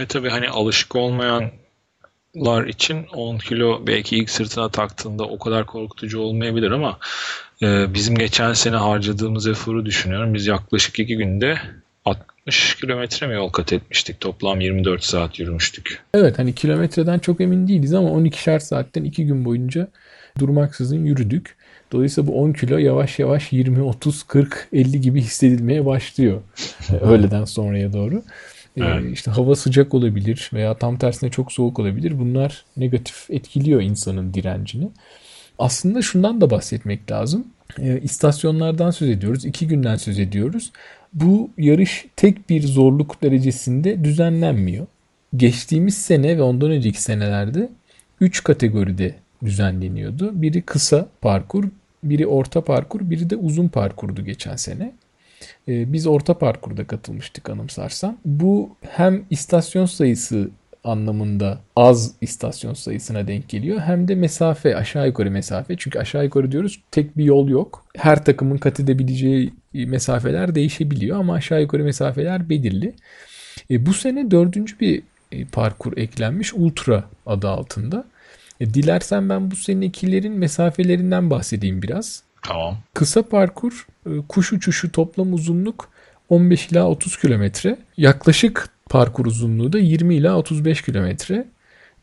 Ve 0.00 0.06
tabii 0.06 0.28
hani 0.28 0.48
alışık 0.48 0.96
olmayanlar 0.96 2.66
için 2.66 3.06
10 3.06 3.38
kilo 3.38 3.86
belki 3.86 4.16
ilk 4.16 4.30
sırtına 4.30 4.68
taktığında 4.68 5.24
o 5.24 5.38
kadar 5.38 5.66
korkutucu 5.66 6.20
olmayabilir 6.20 6.70
ama 6.70 6.98
e, 7.62 7.94
bizim 7.94 8.14
geçen 8.14 8.52
sene 8.52 8.76
harcadığımız 8.76 9.46
eforu 9.46 9.86
düşünüyorum. 9.86 10.34
Biz 10.34 10.46
yaklaşık 10.46 10.98
2 10.98 11.16
günde 11.16 11.58
60 12.46 12.74
kilometre 12.74 13.26
mi 13.26 13.34
yol 13.34 13.48
kat 13.48 13.72
etmiştik? 13.72 14.20
Toplam 14.20 14.60
24 14.60 15.04
saat 15.04 15.38
yürümüştük. 15.38 16.02
Evet 16.14 16.38
hani 16.38 16.54
kilometreden 16.54 17.18
çok 17.18 17.40
emin 17.40 17.68
değiliz 17.68 17.94
ama 17.94 18.08
12'şer 18.08 18.60
saatten 18.60 19.04
2 19.04 19.26
gün 19.26 19.44
boyunca 19.44 19.88
durmaksızın 20.38 21.04
yürüdük. 21.04 21.56
Dolayısıyla 21.92 22.32
bu 22.32 22.42
10 22.42 22.52
kilo 22.52 22.78
yavaş 22.78 23.18
yavaş 23.18 23.52
20, 23.52 23.82
30, 23.82 24.22
40, 24.22 24.68
50 24.72 25.00
gibi 25.00 25.20
hissedilmeye 25.20 25.86
başlıyor 25.86 26.40
öğleden 27.00 27.44
sonraya 27.44 27.92
doğru. 27.92 28.22
Evet. 28.76 29.04
Ee, 29.04 29.10
işte 29.10 29.30
hava 29.30 29.56
sıcak 29.56 29.94
olabilir 29.94 30.50
veya 30.52 30.74
tam 30.74 30.98
tersine 30.98 31.30
çok 31.30 31.52
soğuk 31.52 31.78
olabilir. 31.78 32.18
Bunlar 32.18 32.64
negatif 32.76 33.30
etkiliyor 33.30 33.82
insanın 33.82 34.34
direncini. 34.34 34.88
Aslında 35.58 36.02
şundan 36.02 36.40
da 36.40 36.50
bahsetmek 36.50 37.10
lazım. 37.10 37.46
Ee, 37.78 38.00
istasyonlardan 38.00 38.90
söz 38.90 39.08
ediyoruz. 39.08 39.44
iki 39.44 39.68
günden 39.68 39.96
söz 39.96 40.18
ediyoruz. 40.18 40.72
Bu 41.14 41.50
yarış 41.58 42.06
tek 42.16 42.50
bir 42.50 42.62
zorluk 42.62 43.22
derecesinde 43.22 44.04
düzenlenmiyor. 44.04 44.86
Geçtiğimiz 45.36 45.98
sene 45.98 46.38
ve 46.38 46.42
ondan 46.42 46.70
önceki 46.70 47.02
senelerde 47.02 47.68
3 48.20 48.44
kategoride 48.44 49.14
düzenleniyordu. 49.44 50.42
Biri 50.42 50.62
kısa 50.62 51.08
parkur, 51.20 51.64
biri 52.04 52.26
orta 52.26 52.64
parkur, 52.64 53.10
biri 53.10 53.30
de 53.30 53.36
uzun 53.36 53.68
parkurdu 53.68 54.24
geçen 54.24 54.56
sene. 54.56 54.92
Ee, 55.68 55.92
biz 55.92 56.06
orta 56.06 56.38
parkurda 56.38 56.86
katılmıştık 56.86 57.50
anımsarsan. 57.50 58.18
Bu 58.24 58.76
hem 58.80 59.24
istasyon 59.30 59.86
sayısı 59.86 60.50
anlamında 60.84 61.60
az 61.76 62.14
istasyon 62.20 62.74
sayısına 62.74 63.28
denk 63.28 63.48
geliyor. 63.48 63.80
Hem 63.80 64.08
de 64.08 64.14
mesafe 64.14 64.76
aşağı 64.76 65.06
yukarı 65.06 65.30
mesafe. 65.30 65.76
Çünkü 65.76 65.98
aşağı 65.98 66.24
yukarı 66.24 66.52
diyoruz 66.52 66.80
tek 66.90 67.18
bir 67.18 67.24
yol 67.24 67.48
yok. 67.48 67.84
Her 67.96 68.24
takımın 68.24 68.56
kat 68.58 68.80
edebileceği 68.80 69.52
mesafeler 69.74 70.54
değişebiliyor 70.54 71.18
ama 71.18 71.34
aşağı 71.34 71.60
yukarı 71.60 71.84
mesafeler 71.84 72.48
belirli. 72.48 72.94
E, 73.70 73.86
bu 73.86 73.94
sene 73.94 74.30
dördüncü 74.30 74.80
bir 74.80 75.02
e, 75.32 75.44
parkur 75.44 75.96
eklenmiş 75.96 76.54
Ultra 76.54 77.04
adı 77.26 77.48
altında. 77.48 78.04
E, 78.60 78.74
dilersen 78.74 79.28
ben 79.28 79.50
bu 79.50 79.56
senekilerin 79.56 80.32
mesafelerinden 80.32 81.30
bahsedeyim 81.30 81.82
biraz. 81.82 82.22
Tamam. 82.42 82.78
Kısa 82.94 83.22
parkur 83.22 83.86
e, 84.06 84.10
kuş 84.28 84.52
uçuşu 84.52 84.92
toplam 84.92 85.32
uzunluk 85.32 85.88
15 86.28 86.68
ila 86.68 86.88
30 86.88 87.16
kilometre. 87.16 87.78
Yaklaşık 87.96 88.68
parkur 88.90 89.26
uzunluğu 89.26 89.72
da 89.72 89.78
20 89.78 90.14
ila 90.14 90.36
35 90.36 90.82
kilometre 90.82 91.46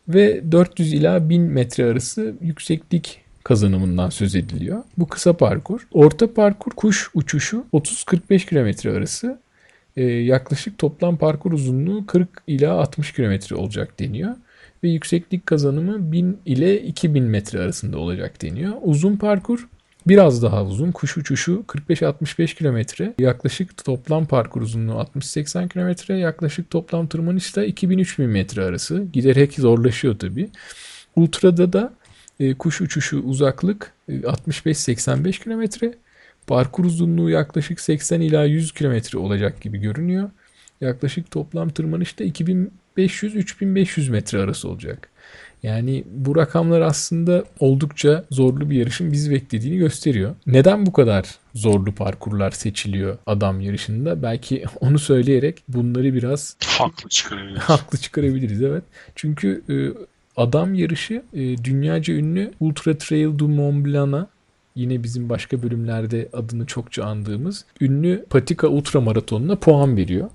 ve 0.07 0.51
400 0.51 0.93
ila 0.93 1.29
1000 1.29 1.41
metre 1.41 1.85
arası 1.85 2.35
yükseklik 2.41 3.21
kazanımından 3.49 4.09
söz 4.09 4.35
ediliyor. 4.35 4.83
Bu 4.97 5.07
kısa 5.07 5.33
parkur. 5.33 5.87
Orta 5.91 6.33
parkur 6.33 6.71
kuş 6.71 7.09
uçuşu 7.13 7.65
30-45 7.73 8.49
kilometre 8.49 8.91
arası. 8.91 9.39
Ee, 9.97 10.03
yaklaşık 10.03 10.77
toplam 10.77 11.17
parkur 11.17 11.51
uzunluğu 11.51 12.05
40 12.05 12.29
ila 12.47 12.73
60 12.73 13.13
kilometre 13.13 13.55
olacak 13.55 13.99
deniyor. 13.99 14.35
Ve 14.83 14.89
yükseklik 14.89 15.45
kazanımı 15.45 16.11
1000 16.11 16.37
ile 16.45 16.81
2000 16.81 17.23
metre 17.23 17.59
arasında 17.59 17.97
olacak 17.97 18.41
deniyor. 18.41 18.73
Uzun 18.81 19.15
parkur 19.17 19.67
Biraz 20.07 20.43
daha 20.43 20.65
uzun 20.65 20.91
kuş 20.91 21.17
uçuşu 21.17 21.63
45-65 21.67 22.55
kilometre. 22.55 23.13
Yaklaşık 23.19 23.85
toplam 23.85 24.25
parkur 24.25 24.61
uzunluğu 24.61 24.93
60-80 24.93 25.69
kilometre. 25.69 26.17
Yaklaşık 26.17 26.69
toplam 26.69 27.07
tırmanış 27.07 27.55
da 27.55 27.65
2000-3000 27.65 28.27
metre 28.27 28.63
arası. 28.63 29.03
Giderek 29.13 29.53
zorlaşıyor 29.53 30.19
tabii. 30.19 30.49
Ultra'da 31.15 31.73
da 31.73 31.93
e, 32.39 32.53
kuş 32.53 32.81
uçuşu 32.81 33.19
uzaklık 33.19 33.93
e, 34.09 34.13
65-85 34.13 35.43
kilometre. 35.43 35.93
Parkur 36.47 36.85
uzunluğu 36.85 37.29
yaklaşık 37.29 37.79
80 37.79 38.21
ila 38.21 38.45
100 38.45 38.71
kilometre 38.71 39.17
olacak 39.17 39.61
gibi 39.61 39.77
görünüyor. 39.77 40.29
Yaklaşık 40.81 41.31
toplam 41.31 41.69
tırmanış 41.69 42.19
da 42.19 42.23
2500-3500 42.23 44.09
metre 44.09 44.39
arası 44.39 44.69
olacak. 44.69 45.09
Yani 45.63 46.03
bu 46.11 46.35
rakamlar 46.35 46.81
aslında 46.81 47.43
oldukça 47.59 48.25
zorlu 48.31 48.69
bir 48.69 48.77
yarışın 48.77 49.11
bizi 49.11 49.31
beklediğini 49.31 49.77
gösteriyor. 49.77 50.35
Neden 50.47 50.85
bu 50.85 50.93
kadar 50.93 51.25
zorlu 51.55 51.95
parkurlar 51.95 52.51
seçiliyor 52.51 53.17
adam 53.25 53.61
yarışında? 53.61 54.23
Belki 54.23 54.63
onu 54.79 54.99
söyleyerek 54.99 55.63
bunları 55.67 56.13
biraz 56.13 56.55
haklı 56.65 57.09
çıkarabiliriz. 57.09 57.61
haklı 57.61 57.97
çıkarabiliriz 57.97 58.61
evet. 58.61 58.83
Çünkü 59.15 59.63
e, 59.69 59.75
adam 60.39 60.73
yarışı 60.73 61.23
e, 61.33 61.63
dünyaca 61.63 62.13
ünlü 62.13 62.51
Ultra 62.59 62.97
Trail 62.97 63.37
du 63.37 63.47
Mont 63.47 63.85
Blanc'a 63.85 64.27
yine 64.75 65.03
bizim 65.03 65.29
başka 65.29 65.63
bölümlerde 65.63 66.29
adını 66.33 66.65
çokça 66.65 67.03
andığımız 67.03 67.65
ünlü 67.81 68.25
Patika 68.29 68.67
Ultra 68.67 69.01
Maratonu'na 69.01 69.55
puan 69.55 69.97
veriyor 69.97 70.29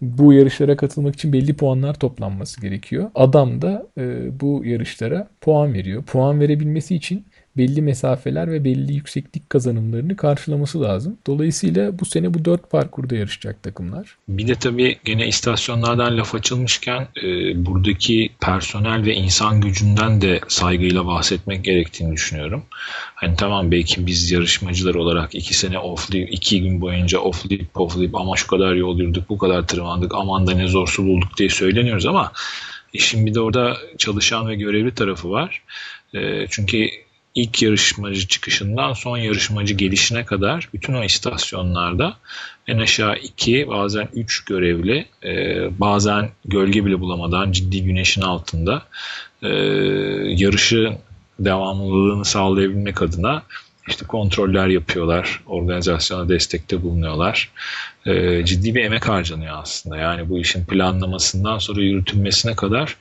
bu 0.00 0.32
yarışlara 0.32 0.76
katılmak 0.76 1.14
için 1.14 1.32
belli 1.32 1.54
puanlar 1.54 1.94
toplanması 1.94 2.60
gerekiyor. 2.60 3.10
Adam 3.14 3.62
da 3.62 3.86
e, 3.98 4.40
bu 4.40 4.62
yarışlara 4.64 5.28
puan 5.40 5.74
veriyor. 5.74 6.02
Puan 6.02 6.40
verebilmesi 6.40 6.94
için 6.94 7.24
belli 7.56 7.82
mesafeler 7.82 8.52
ve 8.52 8.64
belli 8.64 8.92
yükseklik 8.92 9.50
kazanımlarını 9.50 10.16
karşılaması 10.16 10.82
lazım. 10.82 11.18
Dolayısıyla 11.26 11.98
bu 11.98 12.04
sene 12.04 12.34
bu 12.34 12.44
dört 12.44 12.70
parkurda 12.70 13.16
yarışacak 13.16 13.62
takımlar. 13.62 14.16
Bir 14.28 14.48
de 14.48 14.54
tabii 14.54 14.98
gene 15.04 15.28
istasyonlardan 15.28 16.18
laf 16.18 16.34
açılmışken 16.34 17.08
e, 17.22 17.26
buradaki 17.66 18.30
personel 18.40 19.04
ve 19.04 19.14
insan 19.14 19.60
gücünden 19.60 20.20
de 20.20 20.40
saygıyla 20.48 21.06
bahsetmek 21.06 21.64
gerektiğini 21.64 22.12
düşünüyorum. 22.12 22.62
Hani 23.14 23.36
tamam 23.36 23.70
belki 23.70 24.06
biz 24.06 24.30
yarışmacılar 24.30 24.94
olarak 24.94 25.34
iki 25.34 25.54
sene 25.54 25.78
offlayıp 25.78 26.32
iki 26.32 26.62
gün 26.62 26.80
boyunca 26.80 27.18
offlayıp 27.18 27.80
offlayıp 27.80 28.14
ama 28.14 28.36
şu 28.36 28.46
kadar 28.46 28.74
yol 28.74 28.98
yürüdük 28.98 29.28
bu 29.28 29.38
kadar 29.38 29.66
tırmandık 29.66 30.14
aman 30.14 30.46
da 30.46 30.52
ne 30.52 30.68
zor 30.68 30.88
su 30.88 31.06
bulduk 31.06 31.36
diye 31.38 31.48
söyleniyoruz 31.48 32.06
ama 32.06 32.32
işin 32.92 33.26
bir 33.26 33.34
de 33.34 33.40
orada 33.40 33.76
çalışan 33.98 34.48
ve 34.48 34.54
görevli 34.54 34.94
tarafı 34.94 35.30
var. 35.30 35.62
E, 36.14 36.46
çünkü 36.50 36.88
ilk 37.34 37.62
yarışmacı 37.62 38.26
çıkışından 38.26 38.92
son 38.92 39.16
yarışmacı 39.16 39.74
gelişine 39.74 40.24
kadar 40.24 40.68
bütün 40.74 40.94
o 40.94 41.04
istasyonlarda 41.04 42.16
en 42.68 42.78
aşağı 42.78 43.16
iki 43.16 43.68
bazen 43.68 44.08
üç 44.14 44.44
görevli 44.44 45.06
e, 45.24 45.30
bazen 45.80 46.30
gölge 46.44 46.86
bile 46.86 47.00
bulamadan 47.00 47.52
ciddi 47.52 47.84
güneşin 47.84 48.22
altında 48.22 48.82
e, 49.42 49.48
yarışı 50.26 50.98
devamlılığını 51.38 52.24
sağlayabilmek 52.24 53.02
adına 53.02 53.42
işte 53.88 54.06
kontroller 54.06 54.66
yapıyorlar, 54.66 55.42
organizasyona 55.46 56.28
destekte 56.28 56.82
bulunuyorlar. 56.82 57.50
E, 58.06 58.44
ciddi 58.44 58.74
bir 58.74 58.84
emek 58.84 59.08
harcanıyor 59.08 59.58
aslında. 59.62 59.96
Yani 59.96 60.28
bu 60.28 60.38
işin 60.38 60.64
planlamasından 60.64 61.58
sonra 61.58 61.80
yürütülmesine 61.80 62.56
kadar 62.56 62.96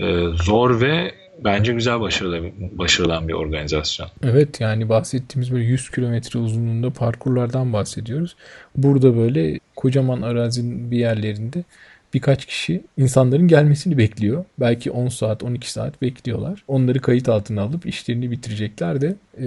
e, 0.00 0.24
zor 0.44 0.80
ve 0.80 1.14
bence 1.44 1.72
güzel 1.72 2.00
başarılı, 2.00 2.50
başarılan 2.58 3.28
bir 3.28 3.32
organizasyon. 3.32 4.08
Evet 4.22 4.60
yani 4.60 4.88
bahsettiğimiz 4.88 5.52
böyle 5.52 5.64
100 5.64 5.90
kilometre 5.90 6.38
uzunluğunda 6.38 6.90
parkurlardan 6.90 7.72
bahsediyoruz. 7.72 8.36
Burada 8.76 9.16
böyle 9.16 9.58
kocaman 9.76 10.22
arazinin 10.22 10.90
bir 10.90 10.98
yerlerinde 10.98 11.64
birkaç 12.14 12.46
kişi 12.46 12.84
insanların 12.96 13.48
gelmesini 13.48 13.98
bekliyor. 13.98 14.44
Belki 14.60 14.90
10 14.90 15.08
saat, 15.08 15.42
12 15.42 15.72
saat 15.72 16.02
bekliyorlar. 16.02 16.64
Onları 16.68 17.00
kayıt 17.00 17.28
altına 17.28 17.62
alıp 17.62 17.86
işlerini 17.86 18.30
bitirecekler 18.30 19.00
de 19.00 19.16
e, 19.40 19.46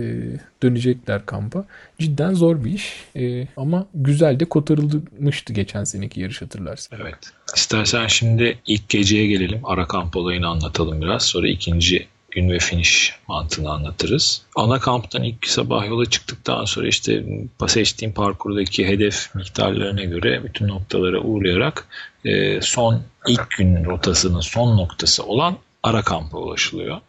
dönecekler 0.63 1.25
kampa. 1.25 1.65
Cidden 1.99 2.33
zor 2.33 2.65
bir 2.65 2.71
iş 2.71 2.93
e, 3.15 3.47
ama 3.57 3.87
güzel 3.93 4.39
de 4.39 4.45
kotarılmıştı 4.45 5.53
geçen 5.53 5.83
seneki 5.83 6.21
yarış 6.21 6.41
hatırlarsın. 6.41 6.97
Evet. 7.01 7.15
İstersen 7.55 8.07
şimdi 8.07 8.59
ilk 8.67 8.89
geceye 8.89 9.27
gelelim. 9.27 9.59
Ara 9.63 9.87
kamp 9.87 10.15
olayını 10.15 10.47
anlatalım 10.47 11.01
biraz. 11.01 11.25
Sonra 11.25 11.47
ikinci 11.47 12.07
gün 12.31 12.49
ve 12.49 12.59
finish 12.59 13.15
mantığını 13.27 13.71
anlatırız. 13.71 14.41
Ana 14.55 14.79
kamptan 14.79 15.23
ilk 15.23 15.47
sabah 15.47 15.87
yola 15.87 16.05
çıktıktan 16.05 16.65
sonra 16.65 16.87
işte 16.87 17.23
seçtiğim 17.67 18.13
parkurdaki 18.13 18.87
hedef 18.87 19.35
miktarlarına 19.35 20.03
göre 20.03 20.43
bütün 20.43 20.67
noktalara 20.67 21.19
uğrayarak 21.19 21.87
e, 22.25 22.61
son 22.61 23.01
ilk 23.27 23.49
gün 23.49 23.85
rotasının 23.85 24.41
son 24.41 24.77
noktası 24.77 25.23
olan 25.23 25.57
ara 25.83 26.01
kampa 26.01 26.37
ulaşılıyor. 26.37 27.01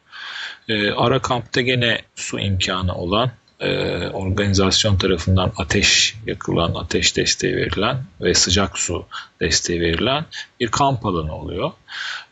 E, 0.68 0.90
ara 0.90 1.18
kampta 1.18 1.60
gene 1.60 2.00
su 2.14 2.38
imkanı 2.38 2.94
olan 2.94 3.30
e, 3.62 4.08
organizasyon 4.08 4.96
tarafından 4.96 5.52
ateş 5.56 6.16
yakılan, 6.26 6.74
ateş 6.74 7.16
desteği 7.16 7.56
verilen 7.56 7.96
ve 8.20 8.34
sıcak 8.34 8.78
su 8.78 9.04
desteği 9.40 9.80
verilen 9.80 10.24
bir 10.60 10.68
kamp 10.68 11.06
alanı 11.06 11.34
oluyor. 11.34 11.70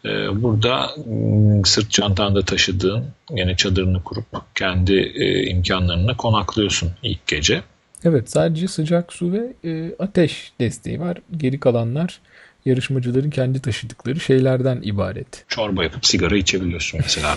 E, 0.04 0.42
burada 0.42 0.90
m, 1.06 1.62
sırt 1.64 1.90
çantanda 1.90 2.42
taşıdığın 2.42 3.04
yine 3.30 3.56
çadırını 3.56 4.02
kurup 4.02 4.26
kendi 4.54 4.94
e, 4.94 6.16
konaklıyorsun 6.16 6.90
ilk 7.02 7.26
gece. 7.26 7.62
Evet 8.04 8.30
sadece 8.30 8.68
sıcak 8.68 9.12
su 9.12 9.32
ve 9.32 9.52
e, 9.64 9.94
ateş 9.98 10.52
desteği 10.60 11.00
var. 11.00 11.18
Geri 11.36 11.60
kalanlar 11.60 12.20
yarışmacıların 12.64 13.30
kendi 13.30 13.62
taşıdıkları 13.62 14.20
şeylerden 14.20 14.80
ibaret. 14.82 15.44
Çorba 15.48 15.84
yapıp 15.84 16.06
sigara 16.06 16.36
içebiliyorsun 16.36 17.00
mesela. 17.02 17.36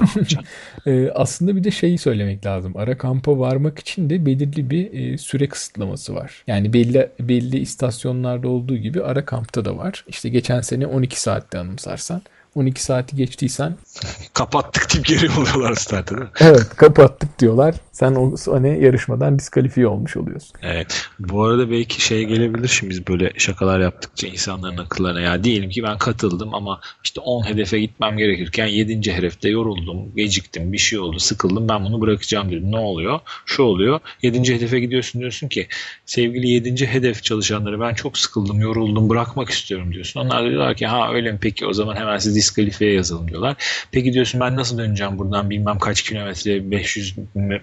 e, 0.86 1.10
aslında 1.16 1.56
bir 1.56 1.64
de 1.64 1.72
şeyi 1.72 1.98
söylemek 1.98 2.46
lazım. 2.46 2.74
Ara 2.78 2.98
kampa 2.98 3.40
varmak 3.40 3.80
için 3.80 4.10
de 4.10 4.26
belirli 4.26 4.70
bir 4.70 4.94
e, 4.94 5.18
süre 5.18 5.48
kısıtlaması 5.48 6.16
var. 6.16 6.44
Yani 6.48 6.74
belli 6.74 7.10
belli 7.20 7.60
istasyonlarda 7.60 8.48
olduğu 8.48 8.78
gibi 8.78 9.04
ara 9.04 9.26
kampta 9.26 9.66
da 9.66 9.78
var. 9.78 10.06
İşte 10.08 10.30
geçen 10.30 10.62
sene 10.62 10.88
12 10.88 11.22
saatte 11.22 11.58
anımsarsan 11.58 12.22
12 12.56 12.84
saati 12.84 13.16
geçtiysen 13.16 13.76
kapattık 14.34 14.94
deyip 14.94 15.06
geri 15.06 15.32
oluyorlar 15.40 15.76
startta 15.76 16.16
değil 16.16 16.22
mi? 16.22 16.30
Evet 16.40 16.70
kapattık 16.76 17.40
diyorlar. 17.40 17.76
Sen 17.92 18.16
o 18.16 18.36
hani 18.52 18.84
yarışmadan 18.84 19.40
diskalifiye 19.40 19.88
olmuş 19.88 20.18
oluyorsun. 20.18 20.52
Evet. 20.62 21.08
Bu 21.20 21.44
arada 21.44 21.72
belki 21.72 22.02
şey 22.02 22.26
gelebilir 22.26 22.68
şimdi 22.68 22.90
biz 22.90 23.08
böyle 23.08 23.32
şakalar 23.38 23.80
yaptıkça 23.80 24.28
insanların 24.28 24.78
akıllarına 24.78 25.22
ya 25.22 25.44
diyelim 25.44 25.70
ki 25.70 25.84
ben 25.84 25.98
katıldım 25.98 26.54
ama 26.54 26.80
işte 27.04 27.22
10 27.22 27.48
hedefe 27.48 27.80
gitmem 27.80 28.18
gerekirken 28.18 28.68
7. 28.68 29.12
hedefte 29.12 29.50
yoruldum, 29.50 30.16
geciktim, 30.16 30.74
bir 30.74 30.78
şey 30.78 31.00
oldu, 31.00 31.20
sıkıldım 31.20 31.70
ben 31.70 31.86
bunu 31.86 32.02
bırakacağım 32.02 32.52
dedim. 32.52 32.72
Ne 32.72 32.78
oluyor? 32.78 33.20
Şu 33.46 33.64
oluyor. 33.64 34.00
7. 34.22 34.54
hedefe 34.56 34.80
gidiyorsun 34.80 35.22
diyorsun 35.22 35.48
ki 35.48 35.68
sevgili 36.06 36.48
7. 36.48 36.88
hedef 36.88 37.24
çalışanları 37.24 37.80
ben 37.82 37.94
çok 37.94 38.18
sıkıldım, 38.18 38.60
yoruldum, 38.60 39.10
bırakmak 39.10 39.50
istiyorum 39.50 39.94
diyorsun. 39.94 40.20
Onlar 40.20 40.50
diyorlar 40.50 40.76
ki 40.76 40.88
ha 40.88 41.14
öyle 41.14 41.32
mi 41.32 41.40
peki 41.42 41.66
o 41.66 41.74
zaman 41.74 41.96
hemen 41.96 42.18
siz 42.18 42.38
diskalifiye 42.44 42.94
yazalım 42.94 43.28
diyorlar. 43.28 43.56
Peki 43.92 44.14
diyorsun 44.14 44.40
ben 44.40 44.56
nasıl 44.56 44.78
döneceğim 44.78 45.18
buradan 45.18 45.50
bilmem 45.50 45.80
kaç 45.80 46.02
kilometre 46.02 46.72
500 46.72 47.16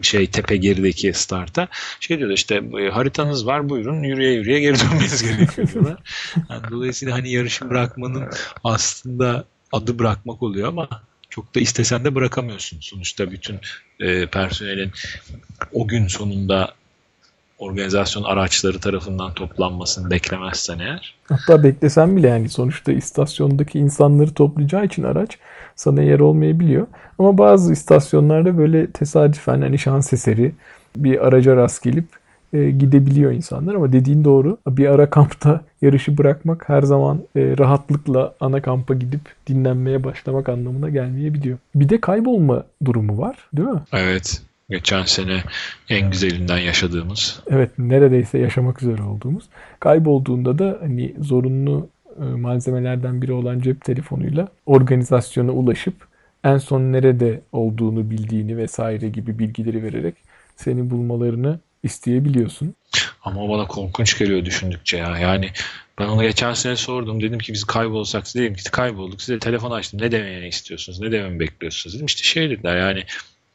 şey 0.03 0.27
tepe 0.27 0.57
gerideki 0.57 1.13
starta. 1.13 1.69
Şey 2.01 2.19
diyorlar 2.19 2.37
işte 2.37 2.63
e, 2.81 2.89
haritanız 2.89 3.47
var 3.47 3.69
buyurun 3.69 4.03
yürüye 4.03 4.33
yürüye 4.33 4.61
geri 4.61 4.77
dönmeniz 4.81 5.23
gerekiyor 5.37 5.69
diyorlar. 5.69 5.99
Yani 6.51 6.63
dolayısıyla 6.71 7.15
hani 7.15 7.33
yarışı 7.33 7.71
bırakmanın 7.71 8.29
aslında 8.65 9.45
adı 9.73 9.99
bırakmak 9.99 10.43
oluyor 10.43 10.69
ama 10.69 10.89
çok 11.31 11.55
da 11.55 11.61
istesen 11.61 12.05
de 12.05 12.15
bırakamıyorsun. 12.15 12.81
Sonuçta 12.81 13.31
bütün 13.31 13.59
e, 14.01 14.27
personelin 14.27 14.93
o 15.73 15.89
gün 15.89 16.07
sonunda 16.07 16.75
organizasyon 17.61 18.25
araçları 18.25 18.81
tarafından 18.81 19.35
toplanmasını 19.35 20.11
beklemezsen 20.11 20.79
eğer. 20.79 21.15
Hatta 21.29 21.65
beklesen 21.65 22.17
bile 22.17 22.29
yani 22.29 22.49
sonuçta 22.49 22.93
istasyondaki 22.93 23.79
insanları 23.79 24.35
toplayacağı 24.35 24.85
için 24.85 25.03
araç 25.03 25.39
sana 25.77 26.03
yer 26.03 26.21
olmayabiliyor. 26.21 26.87
Ama 27.19 27.39
bazı 27.39 27.73
istasyonlarda 27.73 28.59
böyle 28.59 28.91
tesadüfen 28.91 29.61
hani 29.61 29.79
şans 29.79 30.13
eseri 30.13 30.53
bir 30.97 31.27
araca 31.27 31.57
rast 31.57 31.83
gelip 31.83 32.07
e, 32.53 32.71
gidebiliyor 32.71 33.33
insanlar 33.33 33.75
ama 33.75 33.93
dediğin 33.93 34.25
doğru. 34.25 34.59
Bir 34.69 34.87
ara 34.87 35.11
kampta 35.11 35.61
yarışı 35.83 36.19
bırakmak 36.19 36.69
her 36.69 36.83
zaman 36.83 37.19
e, 37.37 37.59
rahatlıkla 37.59 38.35
ana 38.41 38.63
kampa 38.63 38.95
gidip 38.95 39.21
dinlenmeye 39.47 40.05
başlamak 40.05 40.49
anlamına 40.49 40.89
gelmeyebiliyor. 40.89 41.59
Bir 41.75 41.89
de 41.89 42.01
kaybolma 42.01 42.65
durumu 42.85 43.19
var 43.19 43.37
değil 43.57 43.69
mi? 43.69 43.81
Evet. 43.93 44.43
Geçen 44.71 45.03
sene 45.03 45.43
en 45.89 46.11
güzelinden 46.11 46.59
yaşadığımız. 46.59 47.41
Evet 47.51 47.71
neredeyse 47.79 48.39
yaşamak 48.39 48.83
üzere 48.83 49.03
olduğumuz. 49.03 49.45
Kaybolduğunda 49.81 50.59
da 50.59 50.79
hani 50.81 51.15
zorunlu 51.21 51.89
e, 52.21 52.25
malzemelerden 52.25 53.23
biri 53.23 53.33
olan 53.33 53.61
cep 53.61 53.85
telefonuyla 53.85 54.49
organizasyona 54.67 55.53
ulaşıp 55.53 55.95
en 56.45 56.59
son 56.59 56.81
nerede 56.81 57.41
olduğunu 57.53 58.11
bildiğini 58.11 58.57
vesaire 58.57 59.09
gibi 59.09 59.39
bilgileri 59.39 59.83
vererek 59.83 60.15
seni 60.57 60.91
bulmalarını 60.91 61.61
isteyebiliyorsun. 61.83 62.75
Ama 63.23 63.49
bana 63.49 63.67
korkunç 63.67 64.19
geliyor 64.19 64.45
düşündükçe 64.45 64.97
ya. 64.97 65.19
Yani 65.19 65.51
ben 65.99 66.09
ona 66.09 66.23
geçen 66.23 66.53
sene 66.55 66.77
sordum. 66.77 67.23
Dedim 67.23 67.39
ki 67.39 67.53
biz 67.53 67.65
kaybolsak 67.65 68.35
dedim 68.35 68.55
ki 68.55 68.71
kaybolduk. 68.71 69.23
Size 69.23 69.39
telefon 69.39 69.71
açtım. 69.71 70.01
Ne 70.03 70.13
demeye 70.13 70.49
istiyorsunuz? 70.49 71.01
Ne 71.01 71.13
dememi 71.13 71.41
bekliyorsunuz? 71.41 71.95
Dedim 71.95 72.07
işte 72.07 72.23
şey 72.23 72.51
dediler 72.51 72.77
yani 72.77 73.05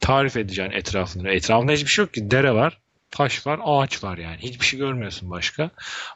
tarif 0.06 0.38
edeceğin 0.38 0.72
etrafını. 0.72 1.30
Etrafında 1.30 1.72
hiçbir 1.72 1.90
şey 1.90 2.06
yok 2.06 2.14
ki. 2.14 2.32
Dere 2.32 2.54
var. 2.54 2.82
Taş 3.12 3.48
var, 3.48 3.60
ağaç 3.64 4.04
var 4.04 4.18
yani. 4.18 4.38
Hiçbir 4.40 4.66
şey 4.66 4.80
görmüyorsun 4.80 5.30
başka. 5.30 5.70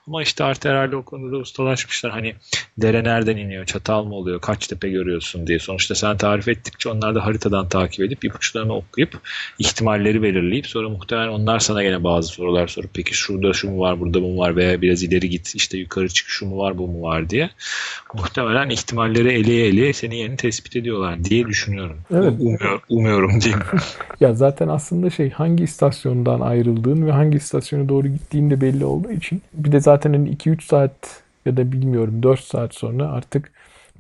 Ama 0.08 0.22
işte 0.22 0.44
artık 0.44 0.66
herhalde 0.66 0.96
o 0.96 1.04
konuda 1.04 1.38
ustalaşmışlar. 1.38 2.12
Hani 2.12 2.36
dere 2.78 3.04
nereden 3.04 3.38
iniyor, 3.38 3.66
çatal 3.66 4.04
mı 4.04 4.16
oluyor, 4.16 4.42
kaç 4.42 4.68
tepe 4.68 4.90
görüyorsun 4.90 5.48
diye. 5.48 5.60
Sonuçta 5.60 5.96
sen 5.96 6.18
tarif 6.18 6.48
ettikçe 6.48 6.90
onlar 6.90 7.16
da 7.16 7.26
haritadan 7.26 7.70
takip 7.70 8.06
edip 8.06 8.26
ipuçlarını 8.26 8.76
okuyup 8.76 9.20
ihtimalleri 9.60 10.24
belirleyip 10.24 10.68
sonra 10.68 10.90
muhtemelen 10.90 11.28
onlar 11.28 11.60
sana 11.60 11.84
gene 11.84 12.04
bazı 12.04 12.28
sorular 12.28 12.68
sorup 12.68 12.90
peki 12.94 13.14
şurada 13.14 13.54
şu 13.54 13.70
mu 13.70 13.80
var, 13.80 14.00
burada 14.00 14.22
bu 14.22 14.28
mu 14.28 14.40
var 14.40 14.56
veya 14.56 14.82
biraz 14.82 15.04
ileri 15.04 15.30
git 15.30 15.56
işte 15.56 15.78
yukarı 15.78 16.10
çık 16.10 16.28
şu 16.28 16.46
mu 16.46 16.58
var, 16.58 16.78
bu 16.78 16.88
mu 16.88 17.02
var 17.02 17.30
diye. 17.30 17.50
Muhtemelen 18.14 18.70
ihtimalleri 18.70 19.32
eleye 19.32 19.68
eleye 19.68 19.94
seni 19.94 20.18
yeni 20.18 20.38
tespit 20.38 20.76
ediyorlar 20.76 21.24
diye 21.24 21.46
düşünüyorum. 21.46 21.98
Evet. 22.14 22.34
Umuyor, 22.40 22.82
umuyorum 22.90 23.42
diyeyim. 23.42 23.64
ya 24.20 24.34
zaten 24.34 24.68
aslında 24.68 25.10
şey 25.10 25.30
hangi 25.30 25.64
istasyondan 25.64 26.40
ayrıldığın 26.80 27.08
ve 27.08 27.12
hangi 27.12 27.38
istasyona 27.38 27.90
doğru 27.90 28.08
gittiğin 28.08 28.50
de 28.50 28.62
belli 28.62 28.86
olduğu 28.86 29.12
için 29.12 29.42
bir 29.54 29.72
de 29.72 29.80
zaten 29.80 30.14
hani 30.14 30.30
2-3 30.30 30.62
saat 30.62 31.24
ya 31.46 31.58
da 31.58 31.72
bilmiyorum 31.72 32.24
4 32.24 32.40
saat 32.40 32.76
sonra 32.76 33.10
artık 33.10 33.52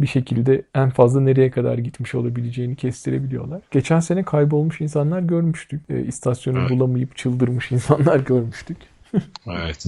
bir 0.01 0.07
şekilde 0.07 0.61
en 0.75 0.89
fazla 0.89 1.21
nereye 1.21 1.51
kadar 1.51 1.77
gitmiş 1.77 2.15
olabileceğini 2.15 2.75
kestirebiliyorlar. 2.75 3.61
Geçen 3.71 3.99
sene 3.99 4.23
kaybolmuş 4.23 4.81
insanlar 4.81 5.19
görmüştük. 5.19 5.81
E, 5.89 6.01
istasyonu 6.01 6.59
evet. 6.59 6.69
bulamayıp 6.69 7.17
çıldırmış 7.17 7.71
insanlar 7.71 8.19
görmüştük. 8.19 8.77
evet. 9.47 9.85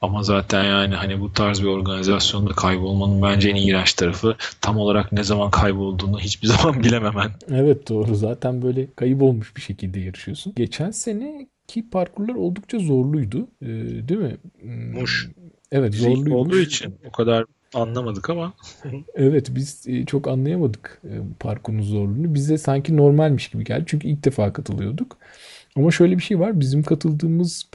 Ama 0.00 0.22
zaten 0.22 0.64
yani 0.64 0.94
hani 0.94 1.20
bu 1.20 1.32
tarz 1.32 1.62
bir 1.62 1.68
organizasyonda 1.68 2.52
kaybolmanın 2.52 3.22
bence 3.22 3.50
en 3.50 3.56
iğrenç 3.56 3.94
tarafı 3.94 4.36
tam 4.60 4.78
olarak 4.78 5.12
ne 5.12 5.24
zaman 5.24 5.50
kaybolduğunu 5.50 6.18
hiçbir 6.18 6.48
zaman 6.56 6.82
bilememen. 6.84 7.30
Evet 7.50 7.88
doğru. 7.88 8.14
Zaten 8.14 8.62
böyle 8.62 8.86
kaybolmuş 8.96 9.56
bir 9.56 9.60
şekilde 9.60 10.00
yarışıyorsun. 10.00 10.52
Geçen 10.56 10.90
sene 10.90 11.46
ki 11.68 11.90
parkurlar 11.90 12.34
oldukça 12.34 12.78
zorluydu. 12.78 13.48
Ee, 13.62 13.66
değil 14.08 14.20
mi? 14.20 14.36
Muş. 15.00 15.30
Evet 15.72 15.94
zorluymuş. 15.94 16.32
Olduğu 16.32 16.58
için 16.58 16.94
o 17.08 17.12
kadar 17.12 17.44
anlamadık 17.74 18.30
ama. 18.30 18.54
evet 19.14 19.48
biz 19.50 19.84
e, 19.88 20.04
çok 20.06 20.28
anlayamadık 20.28 21.00
e, 21.04 21.12
parkurun 21.40 21.82
zorluğunu. 21.82 22.34
Bize 22.34 22.58
sanki 22.58 22.96
normalmiş 22.96 23.48
gibi 23.48 23.64
geldi. 23.64 23.84
Çünkü 23.86 24.08
ilk 24.08 24.24
defa 24.24 24.52
katılıyorduk. 24.52 25.18
Ama 25.76 25.90
şöyle 25.90 26.18
bir 26.18 26.22
şey 26.22 26.40
var. 26.40 26.60
Bizim 26.60 26.82
katıldığımız 26.82 27.68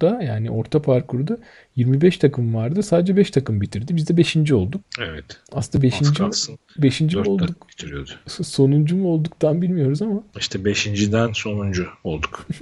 parkurda 0.00 0.22
yani 0.22 0.50
orta 0.50 0.82
parkurda 0.82 1.38
25 1.76 2.18
takım 2.18 2.54
vardı. 2.54 2.82
Sadece 2.82 3.16
5 3.16 3.30
takım 3.30 3.60
bitirdi. 3.60 3.96
Biz 3.96 4.08
de 4.08 4.16
5. 4.16 4.52
olduk. 4.52 4.80
Evet. 5.00 5.24
Aslında 5.52 5.82
5. 5.82 5.94
5. 6.78 7.00
mi 7.00 7.20
olduk? 7.20 7.68
Bitiriyordu. 7.68 8.10
Sonuncu 8.26 8.96
mu 8.96 9.08
olduk 9.08 9.40
tam 9.40 9.62
bilmiyoruz 9.62 10.02
ama. 10.02 10.22
İşte 10.38 10.58
5.den 10.58 11.32
sonuncu 11.32 11.88
olduk. 12.04 12.46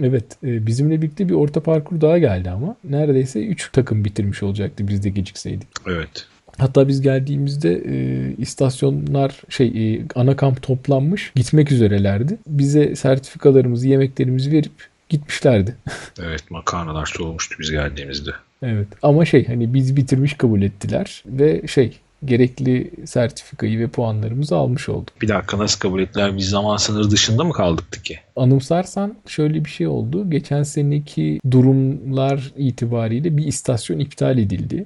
Evet 0.00 0.24
e, 0.44 0.66
bizimle 0.66 1.02
birlikte 1.02 1.28
bir 1.28 1.34
orta 1.34 1.60
parkur 1.62 2.00
daha 2.00 2.18
geldi 2.18 2.50
ama 2.50 2.76
neredeyse 2.84 3.46
3 3.46 3.72
takım 3.72 4.04
bitirmiş 4.04 4.42
olacaktı 4.42 4.88
biz 4.88 5.04
de 5.04 5.10
gecikseydik. 5.10 5.68
Evet. 5.86 6.26
Hatta 6.58 6.88
biz 6.88 7.00
geldiğimizde 7.00 7.82
e, 7.86 7.96
istasyonlar 8.38 9.42
şey 9.48 9.94
e, 9.94 10.02
ana 10.14 10.36
kamp 10.36 10.62
toplanmış 10.62 11.32
gitmek 11.34 11.72
üzerelerdi. 11.72 12.38
Bize 12.46 12.96
sertifikalarımızı 12.96 13.88
yemeklerimizi 13.88 14.52
verip 14.52 14.72
gitmişlerdi. 15.08 15.76
evet 16.22 16.50
makarnalar 16.50 17.06
soğumuştu 17.06 17.56
biz 17.60 17.70
geldiğimizde. 17.70 18.30
Evet 18.62 18.88
ama 19.02 19.24
şey 19.24 19.46
hani 19.46 19.74
biz 19.74 19.96
bitirmiş 19.96 20.34
kabul 20.34 20.62
ettiler 20.62 21.22
ve 21.26 21.66
şey 21.66 21.98
gerekli 22.24 22.90
sertifikayı 23.06 23.78
ve 23.78 23.88
puanlarımızı 23.88 24.56
almış 24.56 24.88
olduk. 24.88 25.22
Bir 25.22 25.28
dakika 25.28 25.58
nasıl 25.58 25.80
kabul 25.80 26.00
ettiler? 26.02 26.36
Biz 26.36 26.48
zaman 26.48 26.76
sınırı 26.76 27.10
dışında 27.10 27.44
mı 27.44 27.52
kaldık 27.52 28.04
ki? 28.04 28.18
Anımsarsan 28.36 29.14
şöyle 29.26 29.64
bir 29.64 29.70
şey 29.70 29.86
oldu. 29.86 30.30
Geçen 30.30 30.62
seneki 30.62 31.40
durumlar 31.50 32.52
itibariyle 32.56 33.36
bir 33.36 33.46
istasyon 33.46 33.98
iptal 33.98 34.38
edildi. 34.38 34.84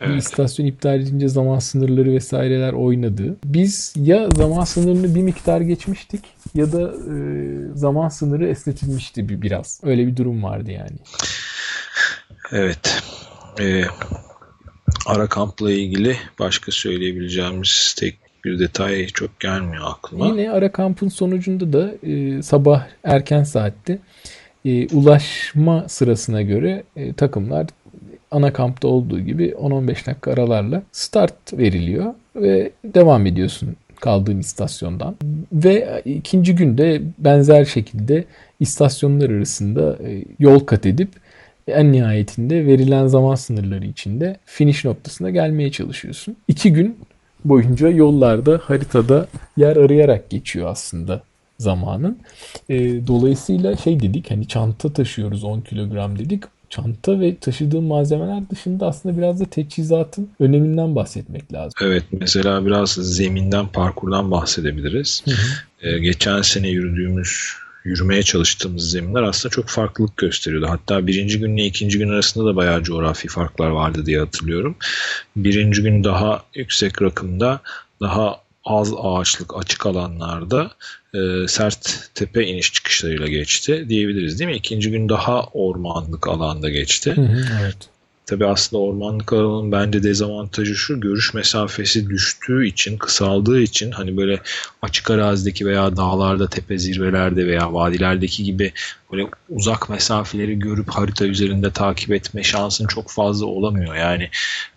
Evet. 0.00 0.12
Bir 0.12 0.18
istasyon 0.18 0.66
iptal 0.66 1.00
edince 1.00 1.28
zaman 1.28 1.58
sınırları 1.58 2.12
vesaireler 2.12 2.72
oynadı. 2.72 3.36
Biz 3.44 3.94
ya 3.96 4.28
zaman 4.36 4.64
sınırını 4.64 5.14
bir 5.14 5.22
miktar 5.22 5.60
geçmiştik 5.60 6.24
ya 6.54 6.72
da 6.72 6.82
e, 6.82 7.16
zaman 7.74 8.08
sınırı 8.08 8.48
esnetilmişti 8.48 9.28
bir 9.28 9.42
biraz. 9.42 9.80
Öyle 9.84 10.06
bir 10.06 10.16
durum 10.16 10.42
vardı 10.42 10.70
yani. 10.70 10.96
Evet. 12.52 13.02
Ee, 13.60 13.84
ara 15.06 15.26
kampla 15.26 15.72
ilgili 15.72 16.16
başka 16.38 16.72
söyleyebileceğimiz 16.72 17.94
tek 17.98 18.18
bir 18.44 18.58
detay 18.58 19.06
çok 19.06 19.40
gelmiyor 19.40 19.84
aklıma. 19.86 20.26
Yine 20.26 20.50
ara 20.50 20.72
kampın 20.72 21.08
sonucunda 21.08 21.72
da 21.72 22.06
e, 22.08 22.42
sabah 22.42 22.86
erken 23.04 23.44
saatte 23.44 23.98
e, 24.64 24.88
ulaşma 24.88 25.88
sırasına 25.88 26.42
göre 26.42 26.82
e, 26.96 27.12
takımlar 27.12 27.66
ana 28.30 28.52
kampta 28.52 28.88
olduğu 28.88 29.20
gibi 29.20 29.48
10-15 29.48 30.06
dakika 30.06 30.32
aralarla 30.32 30.82
start 30.92 31.52
veriliyor 31.52 32.14
ve 32.36 32.70
devam 32.84 33.26
ediyorsun 33.26 33.76
kaldığın 34.00 34.38
istasyondan. 34.38 35.16
Ve 35.52 36.02
ikinci 36.04 36.54
günde 36.54 37.02
benzer 37.18 37.64
şekilde 37.64 38.24
istasyonlar 38.60 39.30
arasında 39.30 39.98
e, 40.06 40.24
yol 40.38 40.60
kat 40.60 40.86
edip 40.86 41.08
en 41.68 41.92
nihayetinde 41.92 42.66
verilen 42.66 43.06
zaman 43.06 43.34
sınırları 43.34 43.86
içinde 43.86 44.36
finish 44.44 44.84
noktasına 44.84 45.30
gelmeye 45.30 45.72
çalışıyorsun. 45.72 46.36
İki 46.48 46.72
gün 46.72 46.96
boyunca 47.44 47.88
yollarda 47.88 48.60
haritada 48.62 49.26
yer 49.56 49.76
arayarak 49.76 50.30
geçiyor 50.30 50.68
aslında 50.70 51.22
zamanın. 51.58 52.18
E, 52.68 53.06
dolayısıyla 53.06 53.76
şey 53.76 54.00
dedik 54.00 54.30
hani 54.30 54.48
çanta 54.48 54.92
taşıyoruz 54.92 55.44
10 55.44 55.60
kilogram 55.60 56.18
dedik. 56.18 56.44
Çanta 56.70 57.20
ve 57.20 57.36
taşıdığın 57.36 57.84
malzemeler 57.84 58.50
dışında 58.50 58.86
aslında 58.86 59.18
biraz 59.18 59.40
da 59.40 59.44
teçhizatın 59.44 60.30
öneminden 60.40 60.94
bahsetmek 60.94 61.52
lazım. 61.52 61.72
Evet 61.82 62.04
mesela 62.12 62.66
biraz 62.66 62.90
zeminden 62.90 63.68
parkurdan 63.68 64.30
bahsedebiliriz. 64.30 65.22
Hı 65.24 65.30
hı. 65.30 65.88
Ee, 65.88 65.98
geçen 65.98 66.42
sene 66.42 66.68
yürüdüğümüz 66.68 67.52
yürümeye 67.84 68.22
çalıştığımız 68.22 68.90
zeminler 68.90 69.22
aslında 69.22 69.52
çok 69.52 69.68
farklılık 69.68 70.16
gösteriyordu. 70.16 70.66
Hatta 70.68 71.06
birinci 71.06 71.38
günle 71.38 71.64
ikinci 71.64 71.98
gün 71.98 72.08
arasında 72.08 72.46
da 72.46 72.56
bayağı 72.56 72.82
coğrafi 72.82 73.28
farklar 73.28 73.70
vardı 73.70 74.06
diye 74.06 74.18
hatırlıyorum. 74.18 74.76
Birinci 75.36 75.82
gün 75.82 76.04
daha 76.04 76.42
yüksek 76.54 77.02
rakımda, 77.02 77.60
daha 78.00 78.40
az 78.68 78.94
ağaçlık 79.02 79.56
açık 79.56 79.86
alanlarda 79.86 80.70
e, 81.14 81.48
sert 81.48 82.10
tepe 82.14 82.46
iniş 82.46 82.72
çıkışlarıyla 82.72 83.26
geçti 83.26 83.86
diyebiliriz 83.88 84.38
değil 84.38 84.50
mi? 84.50 84.56
İkinci 84.56 84.90
gün 84.90 85.08
daha 85.08 85.42
ormanlık 85.42 86.28
alanda 86.28 86.68
geçti. 86.68 87.16
Hı 87.16 87.20
hı, 87.20 87.44
evet. 87.60 87.76
Tabi 88.28 88.46
aslında 88.46 88.82
ormanlık 88.82 89.32
alanın 89.32 89.72
bence 89.72 90.02
dezavantajı 90.02 90.74
şu 90.74 91.00
görüş 91.00 91.34
mesafesi 91.34 92.10
düştüğü 92.10 92.66
için 92.66 92.98
kısaldığı 92.98 93.60
için 93.60 93.90
hani 93.90 94.16
böyle 94.16 94.40
açık 94.82 95.10
arazideki 95.10 95.66
veya 95.66 95.96
dağlarda 95.96 96.48
tepe 96.48 96.78
zirvelerde 96.78 97.46
veya 97.46 97.72
vadilerdeki 97.72 98.44
gibi 98.44 98.72
böyle 99.12 99.28
uzak 99.48 99.88
mesafeleri 99.88 100.58
görüp 100.58 100.90
harita 100.90 101.26
üzerinde 101.26 101.70
takip 101.70 102.12
etme 102.12 102.42
şansın 102.42 102.86
çok 102.86 103.10
fazla 103.10 103.46
olamıyor. 103.46 103.94
Yani 103.94 104.30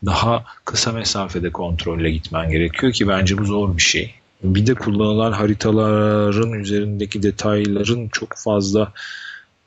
daha 0.06 0.45
kısa 0.66 0.91
mesafede 0.91 1.49
kontrolle 1.49 2.12
gitmen 2.12 2.52
gerekiyor 2.52 2.93
ki 2.93 3.08
bence 3.08 3.38
bu 3.38 3.45
zor 3.45 3.78
bir 3.78 3.82
şey. 3.82 4.14
Bir 4.43 4.68
de 4.68 4.74
kullanılan 4.74 5.32
haritaların 5.32 6.54
üzerindeki 6.54 7.24
detayların 7.24 8.08
çok 8.08 8.34
fazla 8.38 8.93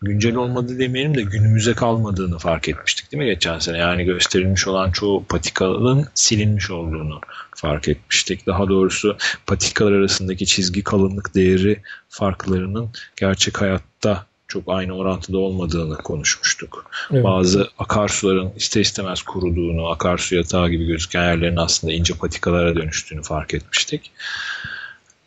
güncel 0.05 0.36
olmadı 0.36 0.78
demeyelim 0.78 1.14
de 1.14 1.22
günümüze 1.22 1.74
kalmadığını 1.74 2.38
fark 2.38 2.68
etmiştik 2.68 3.12
değil 3.12 3.22
mi 3.22 3.28
geçen 3.28 3.59
sene? 3.59 3.78
Yani 3.78 4.05
gösterilmiş 4.05 4.66
olan 4.66 4.90
çoğu 4.90 5.24
patikanın 5.24 6.07
silinmiş 6.14 6.70
olduğunu 6.70 7.20
fark 7.57 7.88
etmiştik. 7.88 8.46
Daha 8.46 8.68
doğrusu 8.68 9.16
patikalar 9.46 9.92
arasındaki 9.92 10.46
çizgi 10.46 10.84
kalınlık 10.84 11.34
değeri 11.34 11.82
farklarının 12.09 12.90
gerçek 13.16 13.61
hayatta 13.61 14.26
çok 14.48 14.64
aynı 14.66 14.96
orantıda 14.96 15.38
olmadığını 15.38 15.96
konuşmuştuk. 15.96 16.90
Evet. 17.12 17.24
Bazı 17.24 17.68
akarsuların 17.78 18.52
ister 18.57 18.80
istemez 18.80 19.22
kuruduğunu, 19.22 19.86
akarsu 19.86 20.36
yatağı 20.36 20.68
gibi 20.68 20.86
gözüken 20.86 21.22
yerlerin 21.22 21.57
aslında 21.57 21.92
ince 21.92 22.14
patikalara 22.14 22.76
dönüştüğünü 22.76 23.22
fark 23.22 23.55
etmiştik. 23.55 24.11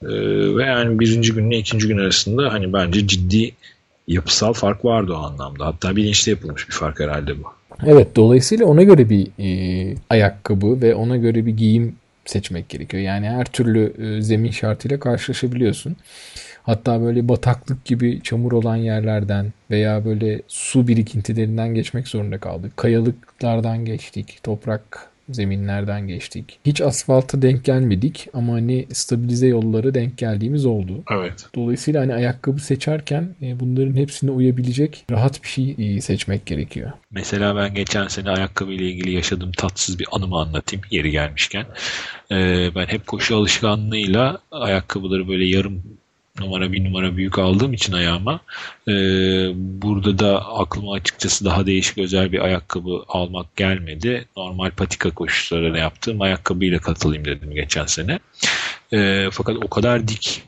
Ee, 0.03 0.07
ve 0.55 0.63
yani 0.63 0.99
birinci 0.99 1.33
günle 1.33 1.57
ikinci 1.57 1.87
gün 1.87 1.97
arasında 1.97 2.53
hani 2.53 2.73
bence 2.73 3.07
ciddi 3.07 3.55
yapısal 4.07 4.53
fark 4.53 4.85
vardı 4.85 5.13
o 5.13 5.17
anlamda. 5.17 5.65
Hatta 5.65 5.95
bilinçli 5.95 6.29
yapılmış 6.29 6.69
bir 6.69 6.73
fark 6.73 6.99
herhalde 6.99 7.37
bu. 7.37 7.43
Evet 7.85 8.15
dolayısıyla 8.15 8.65
ona 8.65 8.83
göre 8.83 9.09
bir 9.09 9.27
e, 9.39 9.95
ayakkabı 10.09 10.81
ve 10.81 10.95
ona 10.95 11.17
göre 11.17 11.45
bir 11.45 11.57
giyim 11.57 11.95
seçmek 12.25 12.69
gerekiyor. 12.69 13.03
Yani 13.03 13.29
her 13.29 13.45
türlü 13.45 13.93
e, 14.17 14.21
zemin 14.21 14.51
şartıyla 14.51 14.99
karşılaşabiliyorsun. 14.99 15.95
Hatta 16.63 17.01
böyle 17.01 17.29
bataklık 17.29 17.85
gibi 17.85 18.21
çamur 18.23 18.51
olan 18.51 18.75
yerlerden 18.75 19.53
veya 19.71 20.05
böyle 20.05 20.41
su 20.47 20.87
birikintilerinden 20.87 21.73
geçmek 21.73 22.07
zorunda 22.07 22.37
kaldık. 22.37 22.77
Kayalıklardan 22.77 23.85
geçtik. 23.85 24.39
Toprak 24.43 25.09
zeminlerden 25.29 26.07
geçtik. 26.07 26.59
Hiç 26.65 26.81
asfalta 26.81 27.41
denk 27.41 27.65
gelmedik 27.65 28.27
ama 28.33 28.53
hani 28.53 28.87
stabilize 28.93 29.47
yollara 29.47 29.93
denk 29.93 30.17
geldiğimiz 30.17 30.65
oldu. 30.65 31.03
Evet. 31.11 31.45
Dolayısıyla 31.55 32.01
hani 32.01 32.13
ayakkabı 32.13 32.59
seçerken 32.59 33.35
e, 33.41 33.59
bunların 33.59 33.95
hepsine 33.95 34.31
uyabilecek 34.31 35.05
rahat 35.11 35.43
bir 35.43 35.47
şey 35.47 35.75
e, 35.77 36.01
seçmek 36.01 36.45
gerekiyor. 36.45 36.91
Mesela 37.11 37.55
ben 37.55 37.73
geçen 37.73 38.07
sene 38.07 38.29
ayakkabı 38.29 38.71
ile 38.71 38.85
ilgili 38.85 39.11
yaşadığım 39.11 39.51
tatsız 39.51 39.99
bir 39.99 40.07
anımı 40.11 40.37
anlatayım 40.37 40.85
yeri 40.91 41.11
gelmişken. 41.11 41.65
Ee, 42.31 42.69
ben 42.75 42.85
hep 42.85 43.07
koşu 43.07 43.37
alışkanlığıyla 43.37 44.39
ayakkabıları 44.51 45.27
böyle 45.27 45.45
yarım 45.45 45.83
numara 46.39 46.71
bir 46.71 46.83
numara 46.83 47.17
büyük 47.17 47.39
aldığım 47.39 47.73
için 47.73 47.93
ayağıma 47.93 48.39
e, 48.87 48.93
burada 49.55 50.19
da 50.19 50.45
aklıma 50.45 50.93
açıkçası 50.93 51.45
daha 51.45 51.65
değişik 51.65 51.97
özel 51.97 52.31
bir 52.31 52.39
ayakkabı 52.39 53.03
almak 53.07 53.55
gelmedi. 53.55 54.25
Normal 54.37 54.71
patika 54.71 55.11
koşularına 55.11 55.77
yaptığım 55.77 56.21
ayakkabıyla 56.21 56.79
katılayım 56.79 57.25
dedim 57.25 57.51
geçen 57.51 57.85
sene. 57.85 58.19
E, 58.93 59.29
fakat 59.31 59.57
o 59.63 59.67
kadar 59.67 60.07
dik 60.07 60.43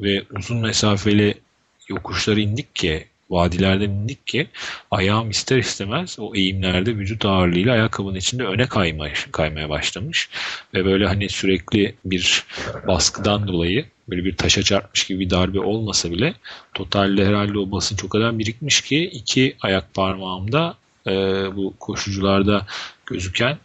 ve 0.00 0.24
uzun 0.38 0.58
mesafeli 0.58 1.34
yokuşları 1.88 2.40
indik 2.40 2.74
ki 2.76 3.06
vadilerden 3.30 3.90
indik 3.90 4.26
ki 4.26 4.48
ayağım 4.90 5.30
ister 5.30 5.56
istemez 5.56 6.16
o 6.20 6.34
eğimlerde 6.34 6.96
vücut 6.96 7.24
ağırlığıyla 7.24 7.72
ayakkabının 7.72 8.18
içinde 8.18 8.44
öne 8.44 8.66
kaymaya, 8.66 9.14
kaymaya 9.32 9.68
başlamış. 9.68 10.28
Ve 10.74 10.84
böyle 10.84 11.06
hani 11.06 11.28
sürekli 11.28 11.94
bir 12.04 12.44
baskıdan 12.86 13.48
dolayı 13.48 13.84
böyle 14.08 14.24
bir 14.24 14.36
taşa 14.36 14.62
çarpmış 14.62 15.06
gibi 15.06 15.20
bir 15.20 15.30
darbe 15.30 15.60
olmasa 15.60 16.10
bile 16.10 16.34
totalde 16.74 17.26
herhalde 17.26 17.58
o 17.58 17.70
basınç 17.70 18.04
o 18.04 18.08
kadar 18.08 18.38
birikmiş 18.38 18.80
ki 18.80 19.04
iki 19.04 19.56
ayak 19.60 19.94
parmağımda 19.94 20.76
e, 21.06 21.12
bu 21.56 21.74
koşucularda 21.80 22.66
gözüken 23.06 23.58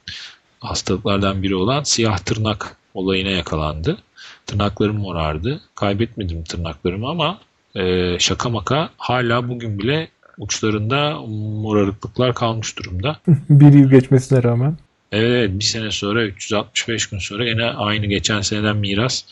hastalıklardan 0.60 1.44
biri 1.44 1.56
olan 1.56 1.84
siyah 1.84 2.18
tırnak 2.18 2.78
olayına 2.94 3.30
yakalandı. 3.30 3.98
Tırnaklarım 4.46 4.98
morardı. 4.98 5.62
Kaybetmedim 5.76 6.44
tırnaklarımı 6.44 7.10
ama 7.10 7.40
e, 7.76 8.20
şaka 8.20 8.50
maka 8.50 8.90
hala 8.98 9.50
bugün 9.50 9.80
bile 9.80 10.08
uçlarında 10.38 11.20
morarıklıklar 11.62 12.34
kalmış 12.34 12.78
durumda. 12.78 13.20
bir 13.50 13.74
yıl 13.74 13.90
geçmesine 13.90 14.44
rağmen. 14.44 14.78
Evet 15.12 15.52
bir 15.54 15.64
sene 15.64 15.92
sonra 15.92 16.26
365 16.26 17.10
gün 17.10 17.20
sonra 17.20 17.50
yine 17.50 17.66
aynı 17.66 18.06
geçen 18.06 18.42
seneden 18.42 18.78
miras 18.78 19.24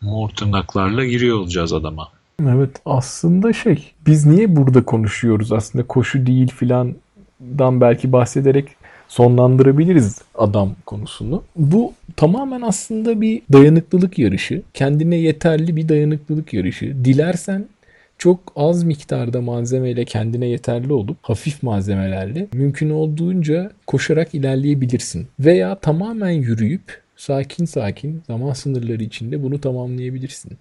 mor 0.00 0.28
tırnaklarla 0.28 1.04
giriyor 1.04 1.38
olacağız 1.38 1.72
adama. 1.72 2.08
Evet 2.42 2.70
aslında 2.84 3.52
şey 3.52 3.92
biz 4.06 4.26
niye 4.26 4.56
burada 4.56 4.84
konuşuyoruz 4.84 5.52
aslında 5.52 5.86
koşu 5.86 6.26
değil 6.26 6.48
filandan 6.48 7.80
belki 7.80 8.12
bahsederek 8.12 8.68
sonlandırabiliriz 9.08 10.18
adam 10.34 10.74
konusunu. 10.86 11.42
Bu 11.56 11.92
tamamen 12.16 12.60
aslında 12.60 13.20
bir 13.20 13.42
dayanıklılık 13.52 14.18
yarışı. 14.18 14.62
Kendine 14.74 15.16
yeterli 15.16 15.76
bir 15.76 15.88
dayanıklılık 15.88 16.54
yarışı. 16.54 17.04
Dilersen 17.04 17.66
çok 18.20 18.52
az 18.56 18.84
miktarda 18.84 19.40
malzemeyle 19.40 20.04
kendine 20.04 20.46
yeterli 20.46 20.92
olup 20.92 21.16
hafif 21.22 21.62
malzemelerle 21.62 22.48
mümkün 22.52 22.90
olduğunca 22.90 23.72
koşarak 23.86 24.34
ilerleyebilirsin. 24.34 25.28
Veya 25.38 25.74
tamamen 25.74 26.30
yürüyüp 26.30 27.02
sakin 27.16 27.64
sakin 27.64 28.22
zaman 28.26 28.52
sınırları 28.52 29.02
içinde 29.02 29.42
bunu 29.42 29.60
tamamlayabilirsin. 29.60 30.52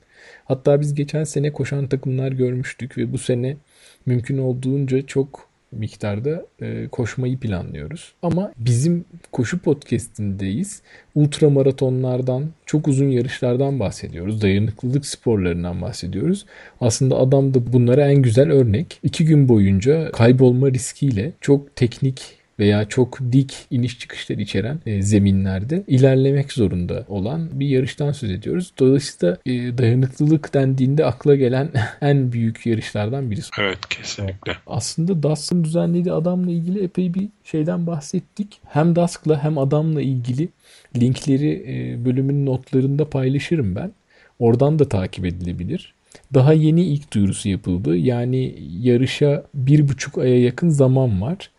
Hatta 0.46 0.82
biz 0.82 0.94
geçen 0.94 1.24
sene 1.24 1.54
koşan 1.54 1.88
takımlar 1.88 2.32
görmüştük 2.32 2.98
ve 2.98 3.14
bu 3.14 3.18
sene 3.18 3.58
mümkün 4.06 4.38
olduğunca 4.38 5.02
çok 5.02 5.49
miktarda 5.72 6.46
e, 6.62 6.88
koşmayı 6.88 7.38
planlıyoruz. 7.38 8.14
Ama 8.22 8.52
bizim 8.58 9.06
koşu 9.32 9.60
podcast'indeyiz. 9.60 10.82
Ultra 11.16 11.50
maratonlardan, 11.50 12.46
çok 12.66 12.88
uzun 12.88 13.10
yarışlardan 13.10 13.80
bahsediyoruz. 13.80 14.42
Dayanıklılık 14.42 15.06
sporlarından 15.06 15.82
bahsediyoruz. 15.82 16.46
Aslında 16.82 17.18
adam 17.18 17.54
da 17.54 17.74
bunlara 17.74 18.12
en 18.12 18.22
güzel 18.22 18.52
örnek. 18.52 19.00
İki 19.04 19.26
gün 19.26 19.50
boyunca 19.50 20.12
kaybolma 20.12 20.72
riskiyle 20.72 21.32
çok 21.42 21.76
teknik 21.76 22.39
veya 22.60 22.86
çok 22.86 23.20
dik 23.32 23.56
iniş 23.70 24.00
çıkışlar 24.00 24.38
içeren 24.38 24.80
e, 24.86 25.02
zeminlerde 25.02 25.84
ilerlemek 25.88 26.54
zorunda 26.54 27.06
olan 27.08 27.50
bir 27.60 27.68
yarıştan 27.68 28.12
söz 28.12 28.32
ediyoruz. 28.32 28.74
Dolayısıyla 28.80 29.38
e, 29.46 29.78
dayanıklılık 29.78 30.54
dendiğinde 30.54 31.06
akla 31.06 31.36
gelen 31.36 31.72
en 32.02 32.32
büyük 32.32 32.66
yarışlardan 32.66 33.32
birisi. 33.32 33.50
Evet 33.60 33.80
kesinlikle. 33.90 34.58
Aslında 34.68 35.24
Dusk'ın 35.24 35.64
düzenlediği 35.64 36.14
adamla 36.14 36.52
ilgili 36.52 36.84
epey 36.84 37.14
bir 37.14 37.30
şeyden 37.44 37.88
bahsettik. 37.88 38.62
Hem 38.70 38.96
Dusk'la 38.96 39.44
hem 39.44 39.58
adamla 39.58 40.02
ilgili 40.02 40.50
linkleri 40.98 41.66
e, 41.68 42.06
bölümün 42.06 42.46
notlarında 42.46 43.10
paylaşırım 43.10 43.76
ben. 43.76 43.92
Oradan 44.40 44.80
da 44.80 44.90
takip 44.90 45.26
edilebilir. 45.26 45.94
Daha 46.34 46.54
yeni 46.54 46.84
ilk 46.84 47.14
duyurusu 47.14 47.50
yapıldı. 47.50 47.98
Yani 47.98 48.56
yarışa 48.82 49.44
bir 49.54 49.88
buçuk 49.88 50.18
aya 50.18 50.42
yakın 50.42 50.70
zaman 50.70 51.22
var 51.22 51.50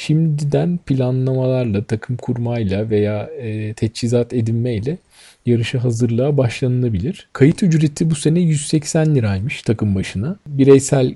şimdiden 0.00 0.78
planlamalarla, 0.86 1.84
takım 1.84 2.16
kurmayla 2.16 2.90
veya 2.90 3.30
e, 3.38 3.74
teçhizat 3.74 4.32
edinmeyle 4.32 4.98
yarışa 5.46 5.84
hazırlığa 5.84 6.36
başlanılabilir. 6.36 7.28
Kayıt 7.32 7.62
ücreti 7.62 8.10
bu 8.10 8.14
sene 8.14 8.40
180 8.40 9.14
liraymış 9.14 9.62
takım 9.62 9.94
başına. 9.94 10.36
Bireysel 10.46 11.14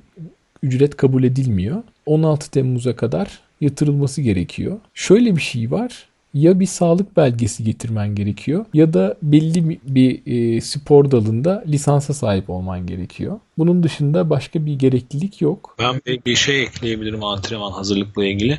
ücret 0.62 0.96
kabul 0.96 1.24
edilmiyor. 1.24 1.82
16 2.06 2.50
Temmuz'a 2.50 2.96
kadar 2.96 3.40
yatırılması 3.60 4.22
gerekiyor. 4.22 4.78
Şöyle 4.94 5.36
bir 5.36 5.42
şey 5.42 5.70
var 5.70 6.06
ya 6.34 6.60
bir 6.60 6.66
sağlık 6.66 7.16
belgesi 7.16 7.64
getirmen 7.64 8.14
gerekiyor 8.14 8.64
ya 8.74 8.94
da 8.94 9.16
belli 9.22 9.80
bir 9.84 10.22
e, 10.26 10.60
spor 10.60 11.10
dalında 11.10 11.64
lisansa 11.66 12.14
sahip 12.14 12.50
olman 12.50 12.86
gerekiyor. 12.86 13.40
Bunun 13.58 13.82
dışında 13.82 14.30
başka 14.30 14.66
bir 14.66 14.74
gereklilik 14.74 15.40
yok. 15.40 15.76
Ben 15.78 16.00
bir 16.26 16.36
şey 16.36 16.62
ekleyebilirim 16.62 17.24
antrenman 17.24 17.72
hazırlıkla 17.72 18.24
ilgili. 18.24 18.58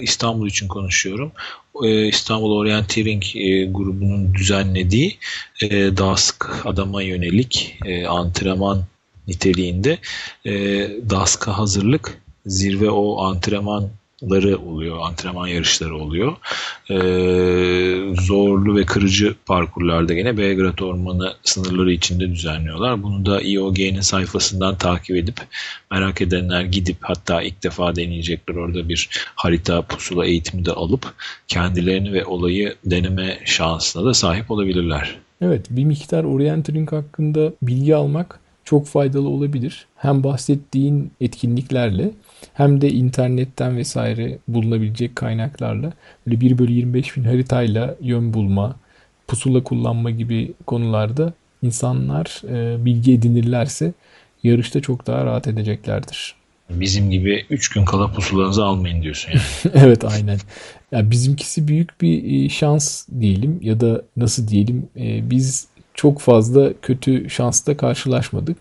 İstanbul 0.00 0.46
için 0.46 0.68
konuşuyorum. 0.68 1.32
E, 1.84 2.08
İstanbul 2.08 2.56
Orienteering 2.56 3.22
e, 3.36 3.64
grubunun 3.64 4.34
düzenlediği 4.34 5.18
e, 5.62 5.68
daha 5.96 6.16
sık 6.16 6.62
adama 6.64 7.02
yönelik 7.02 7.78
antrenman 8.08 8.84
niteliğinde 9.28 9.98
DASK'a 11.10 11.58
hazırlık 11.58 12.22
zirve 12.46 12.90
o 12.90 13.22
antrenman 13.22 13.90
ları 14.22 14.58
oluyor, 14.58 14.98
antrenman 15.00 15.46
yarışları 15.46 15.96
oluyor. 15.96 16.32
Ee, 16.90 18.14
zorlu 18.22 18.76
ve 18.76 18.84
kırıcı 18.84 19.34
parkurlarda 19.46 20.14
gene 20.14 20.36
Belgrad 20.38 20.78
Ormanı 20.78 21.34
sınırları 21.42 21.92
içinde 21.92 22.30
düzenliyorlar. 22.30 23.02
Bunu 23.02 23.26
da 23.26 23.40
IOG'nin 23.40 24.00
sayfasından 24.00 24.78
takip 24.78 25.16
edip 25.16 25.36
merak 25.90 26.20
edenler 26.20 26.62
gidip 26.62 26.96
hatta 27.00 27.42
ilk 27.42 27.62
defa 27.62 27.96
deneyecekler 27.96 28.54
orada 28.54 28.88
bir 28.88 29.08
harita 29.34 29.82
pusula 29.82 30.26
eğitimi 30.26 30.64
de 30.64 30.72
alıp 30.72 31.14
kendilerini 31.48 32.12
ve 32.12 32.24
olayı 32.24 32.74
deneme 32.84 33.38
şansına 33.44 34.04
da 34.04 34.14
sahip 34.14 34.50
olabilirler. 34.50 35.18
Evet 35.40 35.66
bir 35.70 35.84
miktar 35.84 36.24
orienteering 36.24 36.92
hakkında 36.92 37.52
bilgi 37.62 37.96
almak 37.96 38.40
çok 38.64 38.86
faydalı 38.86 39.28
olabilir. 39.28 39.86
Hem 39.96 40.24
bahsettiğin 40.24 41.10
etkinliklerle 41.20 42.10
hem 42.56 42.80
de 42.80 42.88
internetten 42.88 43.76
vesaire 43.76 44.38
bulunabilecek 44.48 45.16
kaynaklarla 45.16 45.92
böyle 46.26 46.40
1 46.40 46.58
bölü 46.58 46.72
25 46.72 47.16
bin 47.16 47.24
haritayla 47.24 47.96
yön 48.00 48.34
bulma, 48.34 48.76
pusula 49.28 49.62
kullanma 49.62 50.10
gibi 50.10 50.52
konularda 50.66 51.32
insanlar 51.62 52.42
e, 52.48 52.84
bilgi 52.84 53.12
edinirlerse 53.12 53.92
yarışta 54.42 54.80
çok 54.80 55.06
daha 55.06 55.24
rahat 55.24 55.48
edeceklerdir. 55.48 56.34
Bizim 56.70 57.10
gibi 57.10 57.46
3 57.50 57.68
gün 57.68 57.84
kala 57.84 58.12
pusulanızı 58.12 58.64
almayın 58.64 59.02
diyorsun 59.02 59.32
yani. 59.32 59.74
evet 59.84 60.04
aynen. 60.04 60.38
Yani 60.92 61.10
bizimkisi 61.10 61.68
büyük 61.68 62.00
bir 62.00 62.44
e, 62.44 62.48
şans 62.48 63.08
diyelim 63.20 63.58
ya 63.62 63.80
da 63.80 64.02
nasıl 64.16 64.48
diyelim 64.48 64.88
e, 64.96 65.30
biz 65.30 65.68
çok 65.94 66.20
fazla 66.20 66.72
kötü 66.82 67.30
şansla 67.30 67.76
karşılaşmadık. 67.76 68.56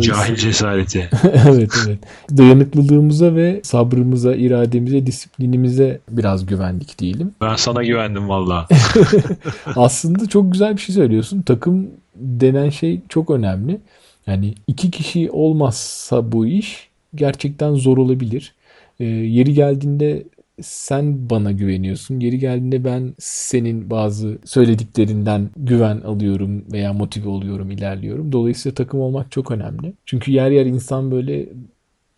Cahil 0.00 0.36
cesareti. 0.36 1.10
evet 1.48 1.72
evet. 1.86 1.98
Dayanıklılığımıza 2.36 3.34
ve 3.34 3.60
sabrımıza, 3.64 4.34
irademize, 4.34 5.06
disiplinimize 5.06 6.00
biraz 6.10 6.46
güvendik 6.46 6.98
diyelim. 6.98 7.32
Ben 7.40 7.56
sana 7.56 7.84
güvendim 7.84 8.28
valla. 8.28 8.68
Aslında 9.76 10.26
çok 10.26 10.52
güzel 10.52 10.76
bir 10.76 10.80
şey 10.80 10.94
söylüyorsun. 10.94 11.42
Takım 11.42 11.86
denen 12.16 12.70
şey 12.70 13.00
çok 13.08 13.30
önemli. 13.30 13.80
Yani 14.26 14.54
iki 14.66 14.90
kişi 14.90 15.30
olmazsa 15.30 16.32
bu 16.32 16.46
iş 16.46 16.88
gerçekten 17.14 17.74
zor 17.74 17.98
olabilir. 17.98 18.54
Ee, 19.00 19.04
yeri 19.04 19.54
geldiğinde 19.54 20.22
sen 20.62 21.30
bana 21.30 21.52
güveniyorsun. 21.52 22.20
Geri 22.20 22.38
geldiğinde 22.38 22.84
ben 22.84 23.14
senin 23.18 23.90
bazı 23.90 24.38
söylediklerinden 24.44 25.50
güven 25.56 26.00
alıyorum 26.00 26.64
veya 26.72 26.92
motive 26.92 27.28
oluyorum, 27.28 27.70
ilerliyorum. 27.70 28.32
Dolayısıyla 28.32 28.74
takım 28.74 29.00
olmak 29.00 29.32
çok 29.32 29.50
önemli. 29.50 29.94
Çünkü 30.06 30.32
yer 30.32 30.50
yer 30.50 30.66
insan 30.66 31.10
böyle 31.10 31.48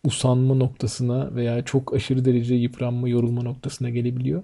usanma 0.05 0.55
noktasına 0.55 1.35
veya 1.35 1.65
çok 1.65 1.95
aşırı 1.95 2.25
derece 2.25 2.55
yıpranma, 2.55 3.09
yorulma 3.09 3.43
noktasına 3.43 3.91
gelebiliyor. 3.91 4.43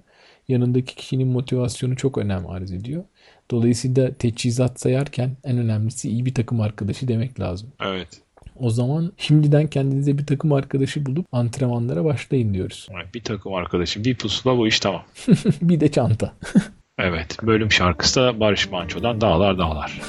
Yanındaki 0.48 0.94
kişinin 0.96 1.28
motivasyonu 1.28 1.96
çok 1.96 2.18
önem 2.18 2.46
arz 2.46 2.72
ediyor. 2.72 3.04
Dolayısıyla 3.50 4.14
teçhizat 4.14 4.80
sayarken 4.80 5.36
en 5.44 5.58
önemlisi 5.58 6.10
iyi 6.10 6.26
bir 6.26 6.34
takım 6.34 6.60
arkadaşı 6.60 7.08
demek 7.08 7.40
lazım. 7.40 7.72
Evet. 7.80 8.25
O 8.60 8.70
zaman 8.70 9.12
şimdiden 9.16 9.66
kendinize 9.66 10.18
bir 10.18 10.26
takım 10.26 10.52
arkadaşı 10.52 11.06
bulup 11.06 11.26
antrenmanlara 11.32 12.04
başlayın 12.04 12.54
diyoruz. 12.54 12.88
Bir 13.14 13.22
takım 13.22 13.54
arkadaşım, 13.54 14.04
bir 14.04 14.14
pusula 14.16 14.56
bu 14.58 14.66
iş 14.68 14.80
tamam. 14.80 15.02
bir 15.62 15.80
de 15.80 15.90
çanta. 15.90 16.32
Evet. 16.98 17.36
Bölüm 17.42 17.72
şarkısı 17.72 18.20
da 18.20 18.40
Barış 18.40 18.70
Manço'dan 18.70 19.20
Dağlar 19.20 19.58
Dağlar. 19.58 20.00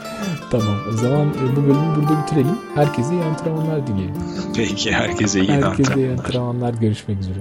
tamam 0.50 0.76
o 0.92 0.96
zaman 0.96 1.28
e, 1.28 1.56
bu 1.56 1.62
bölümü 1.62 1.96
burada 1.96 2.22
bitirelim. 2.22 2.58
Herkese 2.74 3.14
iyi 3.14 3.22
antrenmanlar 3.22 3.86
dileyelim. 3.86 4.14
Peki 4.56 4.92
herkese 4.92 5.40
iyi 5.40 5.52
Herkese 5.52 5.94
iyi 5.94 6.10
antrenmanlar. 6.10 6.18
antrenmanlar. 6.24 6.74
Görüşmek 6.74 7.18
üzere. 7.20 7.38